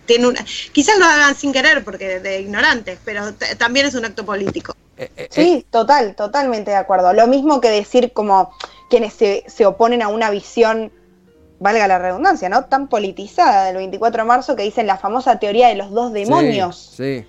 tiene 0.05 0.27
una, 0.27 0.43
quizás 0.73 0.97
lo 0.97 1.05
hagan 1.05 1.35
sin 1.35 1.53
querer 1.53 1.83
porque 1.83 2.19
de 2.19 2.41
ignorantes, 2.41 2.99
pero 3.05 3.33
también 3.57 3.85
es 3.85 3.95
un 3.95 4.03
acto 4.03 4.25
político. 4.25 4.75
Eh, 4.97 5.11
eh, 5.15 5.27
sí, 5.29 5.65
total, 5.69 6.15
totalmente 6.15 6.71
de 6.71 6.77
acuerdo. 6.77 7.13
Lo 7.13 7.27
mismo 7.27 7.61
que 7.61 7.69
decir 7.69 8.11
como 8.13 8.51
quienes 8.89 9.13
se, 9.13 9.43
se 9.47 9.65
oponen 9.65 10.01
a 10.01 10.07
una 10.07 10.29
visión 10.29 10.91
valga 11.59 11.87
la 11.87 11.97
redundancia, 11.97 12.49
¿no? 12.49 12.65
Tan 12.65 12.87
politizada 12.87 13.65
del 13.65 13.77
24 13.77 14.23
de 14.23 14.27
marzo 14.27 14.55
que 14.55 14.63
dicen 14.63 14.87
la 14.87 14.97
famosa 14.97 15.39
teoría 15.39 15.69
de 15.69 15.75
los 15.75 15.91
dos 15.91 16.13
demonios. 16.13 16.93
Sí. 16.95 17.25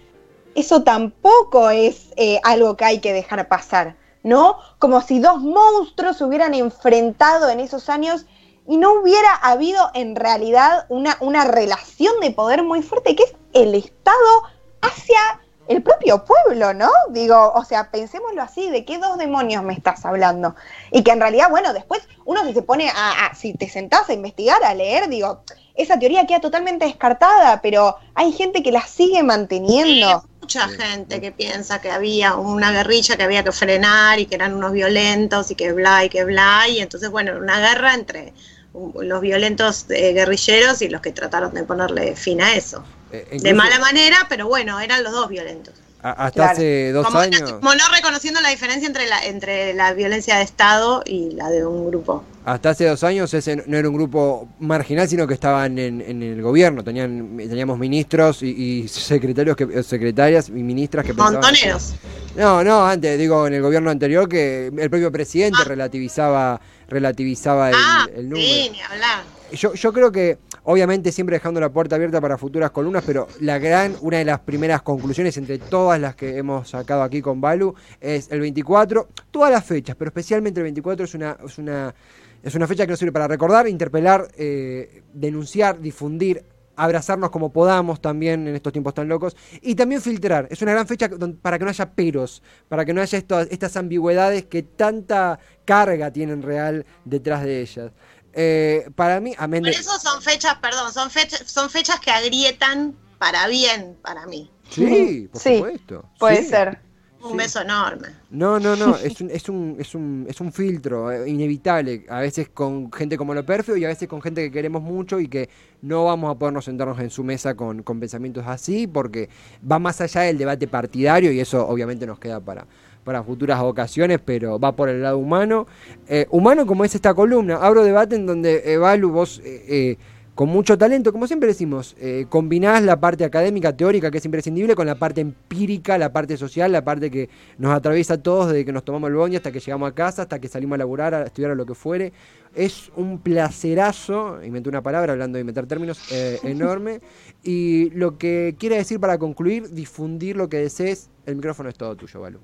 Eso 0.54 0.82
tampoco 0.82 1.70
es 1.70 2.10
algo 2.42 2.76
que 2.76 2.84
hay 2.84 2.98
que 2.98 3.12
dejar 3.12 3.48
pasar. 3.48 3.96
¿no? 4.22 4.58
Como 4.78 5.00
si 5.00 5.20
dos 5.20 5.40
monstruos 5.40 6.18
se 6.18 6.24
hubieran 6.24 6.54
enfrentado 6.54 7.48
en 7.48 7.60
esos 7.60 7.88
años 7.88 8.26
y 8.66 8.76
no 8.76 9.00
hubiera 9.00 9.34
habido 9.34 9.90
en 9.94 10.16
realidad 10.16 10.86
una, 10.88 11.16
una 11.20 11.44
relación 11.44 12.20
de 12.20 12.30
poder 12.30 12.62
muy 12.62 12.82
fuerte, 12.82 13.16
que 13.16 13.22
es 13.22 13.34
el 13.54 13.74
Estado 13.74 14.42
hacia 14.82 15.40
el 15.68 15.82
propio 15.82 16.24
pueblo, 16.24 16.74
¿no? 16.74 16.90
Digo, 17.10 17.52
o 17.54 17.64
sea, 17.64 17.90
pensémoslo 17.90 18.42
así, 18.42 18.70
¿de 18.70 18.84
qué 18.84 18.98
dos 18.98 19.18
demonios 19.18 19.62
me 19.62 19.74
estás 19.74 20.04
hablando? 20.04 20.56
Y 20.90 21.02
que 21.02 21.12
en 21.12 21.20
realidad, 21.20 21.50
bueno, 21.50 21.72
después 21.72 22.02
uno 22.24 22.44
si 22.44 22.54
se 22.54 22.62
pone 22.62 22.90
a, 22.90 23.34
si 23.34 23.52
te 23.54 23.68
sentás 23.68 24.08
a 24.08 24.14
investigar, 24.14 24.62
a 24.64 24.74
leer, 24.74 25.08
digo, 25.08 25.42
esa 25.74 25.98
teoría 25.98 26.26
queda 26.26 26.40
totalmente 26.40 26.86
descartada, 26.86 27.60
pero 27.62 27.96
hay 28.14 28.32
gente 28.32 28.62
que 28.62 28.72
la 28.72 28.82
sigue 28.82 29.22
manteniendo 29.22 30.24
mucha 30.48 30.68
gente 30.68 31.20
que 31.20 31.30
piensa 31.30 31.78
que 31.82 31.90
había 31.90 32.36
una 32.36 32.72
guerrilla 32.72 33.18
que 33.18 33.22
había 33.22 33.44
que 33.44 33.52
frenar 33.52 34.18
y 34.18 34.24
que 34.24 34.34
eran 34.34 34.54
unos 34.54 34.72
violentos 34.72 35.50
y 35.50 35.54
que 35.54 35.72
bla 35.72 36.06
y 36.06 36.08
que 36.08 36.24
bla. 36.24 36.66
Y 36.70 36.78
entonces, 36.78 37.10
bueno, 37.10 37.36
una 37.36 37.60
guerra 37.60 37.92
entre 37.92 38.32
los 38.72 39.20
violentos 39.20 39.84
eh, 39.90 40.14
guerrilleros 40.14 40.80
y 40.80 40.88
los 40.88 41.02
que 41.02 41.12
trataron 41.12 41.52
de 41.52 41.64
ponerle 41.64 42.16
fin 42.16 42.40
a 42.40 42.54
eso. 42.54 42.82
Eh, 43.12 43.38
de 43.40 43.54
mala 43.54 43.78
manera, 43.78 44.26
pero 44.28 44.48
bueno, 44.48 44.78
eran 44.80 45.02
los 45.02 45.12
dos 45.12 45.28
violentos 45.28 45.74
hasta 46.00 46.50
hace 46.50 46.92
dos 46.92 47.12
años. 47.14 47.52
Como 47.52 47.74
no 47.74 47.84
reconociendo 47.94 48.40
la 48.40 48.50
diferencia 48.50 48.86
entre 48.86 49.06
la, 49.06 49.24
entre 49.24 49.74
la 49.74 49.92
violencia 49.94 50.36
de 50.36 50.42
Estado 50.42 51.02
y 51.04 51.32
la 51.32 51.50
de 51.50 51.66
un 51.66 51.88
grupo. 51.88 52.24
Hasta 52.44 52.70
hace 52.70 52.86
dos 52.86 53.04
años 53.04 53.34
ese 53.34 53.56
no 53.66 53.76
era 53.76 53.88
un 53.88 53.94
grupo 53.94 54.48
marginal, 54.60 55.08
sino 55.08 55.26
que 55.26 55.34
estaban 55.34 55.78
en, 55.78 56.22
el 56.22 56.40
gobierno. 56.40 56.82
Tenían, 56.82 57.36
teníamos 57.36 57.78
ministros 57.78 58.42
y, 58.42 58.88
secretarios, 58.88 59.56
que, 59.56 59.82
secretarias 59.82 60.48
y 60.48 60.52
ministras 60.52 61.04
que 61.04 61.12
Montoneros. 61.12 61.94
no, 62.36 62.64
no, 62.64 62.86
antes, 62.86 63.18
digo, 63.18 63.46
en 63.46 63.54
el 63.54 63.62
gobierno 63.62 63.90
anterior 63.90 64.28
que 64.28 64.68
el 64.68 64.90
propio 64.90 65.12
presidente 65.12 65.58
ah. 65.60 65.64
relativizaba, 65.64 66.60
relativizaba 66.88 67.70
el, 67.70 67.76
ah, 67.76 68.06
el 68.14 68.28
número. 68.30 68.46
Sí, 68.46 68.70
ni 68.72 68.80
hablar. 68.80 69.24
Yo, 69.52 69.74
yo 69.74 69.92
creo 69.92 70.12
que 70.12 70.38
Obviamente 70.70 71.12
siempre 71.12 71.36
dejando 71.36 71.60
la 71.60 71.70
puerta 71.70 71.96
abierta 71.96 72.20
para 72.20 72.36
futuras 72.36 72.70
columnas, 72.72 73.02
pero 73.06 73.26
la 73.40 73.58
gran, 73.58 73.96
una 74.02 74.18
de 74.18 74.26
las 74.26 74.40
primeras 74.40 74.82
conclusiones 74.82 75.34
entre 75.38 75.56
todas 75.56 75.98
las 75.98 76.14
que 76.14 76.36
hemos 76.36 76.68
sacado 76.68 77.02
aquí 77.02 77.22
con 77.22 77.40
Balu 77.40 77.74
es 78.02 78.30
el 78.30 78.40
24, 78.40 79.08
todas 79.30 79.50
las 79.50 79.64
fechas, 79.64 79.96
pero 79.96 80.10
especialmente 80.10 80.60
el 80.60 80.64
24 80.64 81.06
es 81.06 81.14
una, 81.14 81.38
es 81.42 81.56
una, 81.56 81.94
es 82.42 82.54
una 82.54 82.66
fecha 82.66 82.84
que 82.84 82.90
nos 82.90 82.98
sirve 82.98 83.12
para 83.12 83.26
recordar, 83.26 83.66
interpelar, 83.66 84.28
eh, 84.36 85.04
denunciar, 85.14 85.80
difundir, 85.80 86.44
abrazarnos 86.76 87.30
como 87.30 87.50
podamos 87.50 88.02
también 88.02 88.46
en 88.46 88.54
estos 88.54 88.72
tiempos 88.72 88.92
tan 88.92 89.08
locos 89.08 89.36
y 89.62 89.74
también 89.74 90.02
filtrar. 90.02 90.48
Es 90.50 90.60
una 90.60 90.72
gran 90.72 90.86
fecha 90.86 91.10
para 91.42 91.58
que 91.58 91.64
no 91.64 91.70
haya 91.70 91.90
peros, 91.90 92.42
para 92.68 92.84
que 92.84 92.92
no 92.92 93.00
haya 93.00 93.18
estas 93.18 93.76
ambigüedades 93.78 94.44
que 94.44 94.62
tanta 94.62 95.38
carga 95.64 96.10
tienen 96.12 96.42
real 96.42 96.86
detrás 97.04 97.42
de 97.42 97.62
ellas. 97.62 97.90
Eh, 98.40 98.88
para 98.94 99.18
mí, 99.18 99.34
amén 99.36 99.64
Por 99.64 99.72
eso 99.72 99.98
son 99.98 100.22
fechas, 100.22 100.54
perdón, 100.62 100.92
son 100.92 101.10
fechas, 101.10 101.42
son 101.44 101.68
fechas 101.68 101.98
que 101.98 102.12
agrietan 102.12 102.94
para 103.18 103.48
bien 103.48 103.96
para 104.00 104.26
mí. 104.26 104.48
Sí, 104.70 105.28
por 105.32 105.40
supuesto. 105.40 106.04
Puede 106.20 106.44
ser. 106.44 106.78
Un 107.20 107.36
beso 107.36 107.60
enorme. 107.60 108.10
No, 108.30 108.60
no, 108.60 108.76
no, 108.76 108.94
es 109.02 109.20
un, 109.20 109.30
es 109.32 109.48
un, 109.48 109.76
es 109.80 109.92
un, 109.96 110.24
es 110.28 110.40
un 110.40 110.52
filtro 110.52 111.10
eh, 111.10 111.28
inevitable, 111.28 112.06
a 112.08 112.20
veces 112.20 112.48
con 112.48 112.92
gente 112.92 113.18
como 113.18 113.34
lo 113.34 113.44
perfio 113.44 113.76
y 113.76 113.84
a 113.84 113.88
veces 113.88 114.06
con 114.06 114.22
gente 114.22 114.40
que 114.40 114.52
queremos 114.52 114.82
mucho 114.82 115.18
y 115.18 115.26
que 115.26 115.50
no 115.82 116.04
vamos 116.04 116.30
a 116.30 116.38
podernos 116.38 116.64
sentarnos 116.64 117.00
en 117.00 117.10
su 117.10 117.24
mesa 117.24 117.56
con, 117.56 117.82
con 117.82 117.98
pensamientos 117.98 118.44
así 118.46 118.86
porque 118.86 119.28
va 119.68 119.80
más 119.80 120.00
allá 120.00 120.20
del 120.20 120.38
debate 120.38 120.68
partidario 120.68 121.32
y 121.32 121.40
eso 121.40 121.66
obviamente 121.66 122.06
nos 122.06 122.20
queda 122.20 122.38
para, 122.38 122.68
para 123.08 123.22
futuras 123.22 123.58
ocasiones, 123.62 124.20
pero 124.22 124.60
va 124.60 124.76
por 124.76 124.90
el 124.90 125.00
lado 125.00 125.16
humano. 125.16 125.66
Eh, 126.08 126.26
humano 126.28 126.66
como 126.66 126.84
es 126.84 126.94
esta 126.94 127.14
columna, 127.14 127.56
abro 127.56 127.82
debate 127.82 128.16
en 128.16 128.26
donde 128.26 128.74
Evalu, 128.74 129.10
vos 129.10 129.40
eh, 129.42 129.64
eh, 129.66 129.96
con 130.34 130.50
mucho 130.50 130.76
talento, 130.76 131.10
como 131.10 131.26
siempre 131.26 131.48
decimos, 131.48 131.96
combinás 132.28 132.82
la 132.82 133.00
parte 133.00 133.24
académica, 133.24 133.74
teórica, 133.76 134.10
que 134.10 134.18
es 134.18 134.24
imprescindible, 134.24 134.76
con 134.76 134.86
la 134.86 134.94
parte 134.94 135.22
empírica, 135.22 135.96
la 135.96 136.12
parte 136.12 136.36
social, 136.36 136.70
la 136.70 136.84
parte 136.84 137.10
que 137.10 137.30
nos 137.56 137.72
atraviesa 137.72 138.14
a 138.14 138.22
todos 138.22 138.48
desde 138.48 138.64
que 138.66 138.72
nos 138.72 138.84
tomamos 138.84 139.08
el 139.08 139.16
bondi 139.16 139.36
hasta 139.36 139.50
que 139.50 139.58
llegamos 139.58 139.90
a 139.90 139.94
casa, 139.94 140.22
hasta 140.22 140.38
que 140.38 140.46
salimos 140.46 140.76
a 140.76 140.78
laburar, 140.78 141.14
a 141.14 141.22
estudiar 141.24 141.52
o 141.52 141.54
lo 141.54 141.64
que 141.64 141.74
fuere. 141.74 142.12
Es 142.54 142.92
un 142.94 143.18
placerazo, 143.18 144.44
inventé 144.44 144.68
una 144.68 144.82
palabra 144.82 145.14
hablando 145.14 145.36
de 145.36 145.40
inventar 145.40 145.66
términos, 145.66 145.98
enorme. 146.44 147.00
Y 147.42 147.90
lo 147.90 148.18
que 148.18 148.54
quiere 148.58 148.76
decir 148.76 149.00
para 149.00 149.18
concluir, 149.18 149.70
difundir 149.70 150.36
lo 150.36 150.48
que 150.48 150.58
desees, 150.58 151.10
el 151.26 151.36
micrófono 151.36 151.68
es 151.68 151.74
todo 151.74 151.96
tuyo, 151.96 152.20
Valu. 152.20 152.38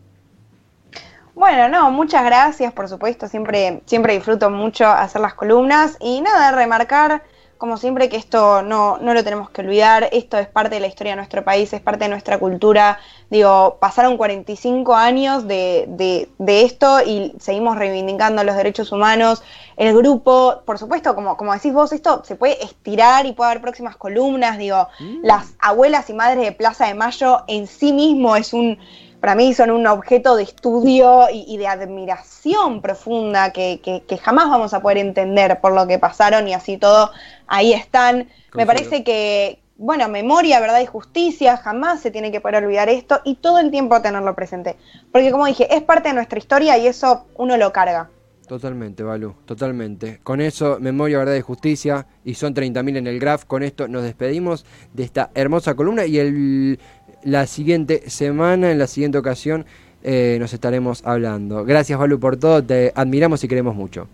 Bueno, 1.34 1.68
no, 1.68 1.90
muchas 1.90 2.24
gracias, 2.24 2.72
por 2.72 2.88
supuesto, 2.88 3.26
siempre, 3.26 3.82
siempre 3.86 4.14
disfruto 4.14 4.50
mucho 4.50 4.86
hacer 4.86 5.20
las 5.20 5.34
columnas 5.34 5.96
y 6.00 6.20
nada, 6.20 6.52
remarcar 6.52 7.22
como 7.64 7.78
siempre, 7.78 8.10
que 8.10 8.18
esto 8.18 8.62
no, 8.62 8.98
no 8.98 9.14
lo 9.14 9.24
tenemos 9.24 9.48
que 9.48 9.62
olvidar, 9.62 10.10
esto 10.12 10.36
es 10.36 10.46
parte 10.46 10.74
de 10.74 10.80
la 10.80 10.86
historia 10.86 11.12
de 11.12 11.16
nuestro 11.16 11.44
país, 11.44 11.72
es 11.72 11.80
parte 11.80 12.04
de 12.04 12.10
nuestra 12.10 12.38
cultura. 12.38 12.98
Digo, 13.30 13.78
pasaron 13.80 14.18
45 14.18 14.94
años 14.94 15.48
de, 15.48 15.86
de, 15.88 16.28
de 16.36 16.62
esto 16.62 17.00
y 17.00 17.32
seguimos 17.38 17.78
reivindicando 17.78 18.44
los 18.44 18.54
derechos 18.56 18.92
humanos. 18.92 19.42
El 19.78 19.96
grupo, 19.96 20.62
por 20.66 20.78
supuesto, 20.78 21.14
como, 21.14 21.38
como 21.38 21.54
decís 21.54 21.72
vos, 21.72 21.92
esto 21.92 22.22
se 22.24 22.36
puede 22.36 22.62
estirar 22.62 23.24
y 23.24 23.32
puede 23.32 23.52
haber 23.52 23.62
próximas 23.62 23.96
columnas. 23.96 24.58
Digo, 24.58 24.88
mm. 25.00 25.20
las 25.22 25.54
abuelas 25.58 26.10
y 26.10 26.12
madres 26.12 26.44
de 26.44 26.52
Plaza 26.52 26.86
de 26.86 26.92
Mayo 26.92 27.44
en 27.46 27.66
sí 27.66 27.94
mismo 27.94 28.36
es 28.36 28.52
un 28.52 28.78
para 29.24 29.36
mí 29.36 29.54
son 29.54 29.70
un 29.70 29.86
objeto 29.86 30.36
de 30.36 30.42
estudio 30.42 31.28
y, 31.32 31.56
de 31.56 31.66
admiración 31.66 32.82
profunda 32.82 33.54
que, 33.54 33.80
jamás 34.22 34.50
vamos 34.50 34.74
a 34.74 34.82
poder 34.82 34.98
entender 34.98 35.62
por 35.62 35.72
lo 35.72 35.86
que 35.86 35.98
pasaron 35.98 36.46
y 36.46 36.52
así 36.52 36.76
todo, 36.76 37.10
ahí 37.46 37.72
están. 37.72 38.28
Me 38.52 38.66
parece 38.66 39.02
que, 39.02 39.60
bueno, 39.78 40.10
memoria, 40.10 40.60
verdad 40.60 40.78
y 40.82 40.84
justicia, 40.84 41.56
jamás 41.56 42.02
se 42.02 42.10
tiene 42.10 42.30
que 42.30 42.42
poder 42.42 42.62
olvidar 42.62 42.90
esto 42.90 43.22
y 43.24 43.36
todo 43.36 43.60
el 43.60 43.70
tiempo 43.70 44.02
tenerlo 44.02 44.34
presente. 44.34 44.76
Porque 45.10 45.30
como 45.30 45.46
dije, 45.46 45.74
es 45.74 45.82
parte 45.82 46.10
de 46.10 46.16
nuestra 46.16 46.38
historia 46.38 46.76
y 46.76 46.86
eso 46.86 47.24
uno 47.36 47.56
lo 47.56 47.72
carga. 47.72 48.10
Totalmente, 48.46 49.02
Balú, 49.02 49.34
totalmente. 49.46 50.20
Con 50.22 50.42
eso, 50.42 50.76
Memoria, 50.78 51.16
Verdad 51.18 51.36
y 51.36 51.40
Justicia, 51.40 52.06
y 52.24 52.34
son 52.34 52.54
30.000 52.54 52.98
en 52.98 53.06
el 53.06 53.18
graph. 53.18 53.44
Con 53.44 53.62
esto 53.62 53.88
nos 53.88 54.02
despedimos 54.02 54.66
de 54.92 55.02
esta 55.02 55.30
hermosa 55.34 55.74
columna 55.74 56.04
y 56.04 56.18
el 56.18 56.78
la 57.24 57.46
siguiente 57.46 58.08
semana, 58.08 58.70
en 58.70 58.78
la 58.78 58.86
siguiente 58.86 59.18
ocasión, 59.18 59.66
eh, 60.02 60.36
nos 60.38 60.52
estaremos 60.52 61.02
hablando. 61.04 61.64
Gracias, 61.64 61.98
Balu, 61.98 62.20
por 62.20 62.36
todo. 62.36 62.62
Te 62.62 62.92
admiramos 62.94 63.42
y 63.42 63.48
queremos 63.48 63.74
mucho. 63.74 64.06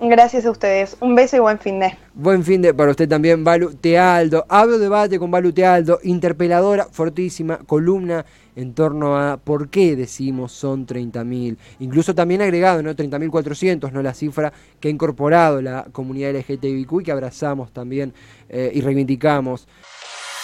Gracias 0.00 0.46
a 0.46 0.50
ustedes. 0.52 0.96
Un 1.00 1.16
beso 1.16 1.36
y 1.36 1.40
buen 1.40 1.58
fin 1.58 1.80
de. 1.80 1.92
Buen 2.14 2.44
fin 2.44 2.62
de 2.62 2.72
para 2.72 2.92
usted 2.92 3.08
también, 3.08 3.42
Balu 3.42 3.74
Tealdo. 3.74 4.44
Hablo 4.48 4.78
debate 4.78 5.18
con 5.18 5.30
Balu 5.30 5.52
Tealdo, 5.52 5.98
interpeladora, 6.04 6.86
fortísima, 6.88 7.58
columna 7.58 8.24
en 8.54 8.74
torno 8.74 9.16
a 9.16 9.38
por 9.38 9.70
qué 9.70 9.96
decimos 9.96 10.52
son 10.52 10.86
30.000. 10.86 11.56
Incluso 11.80 12.14
también 12.14 12.42
agregado, 12.42 12.80
¿no? 12.80 12.94
30.400, 12.94 13.90
¿no? 13.90 14.02
La 14.02 14.14
cifra 14.14 14.52
que 14.78 14.86
ha 14.86 14.90
incorporado 14.90 15.60
la 15.62 15.86
comunidad 15.90 16.32
LGTBIQ 16.32 17.00
y 17.00 17.04
que 17.04 17.12
abrazamos 17.12 17.72
también 17.72 18.12
eh, 18.48 18.70
y 18.72 18.80
reivindicamos. 18.80 19.66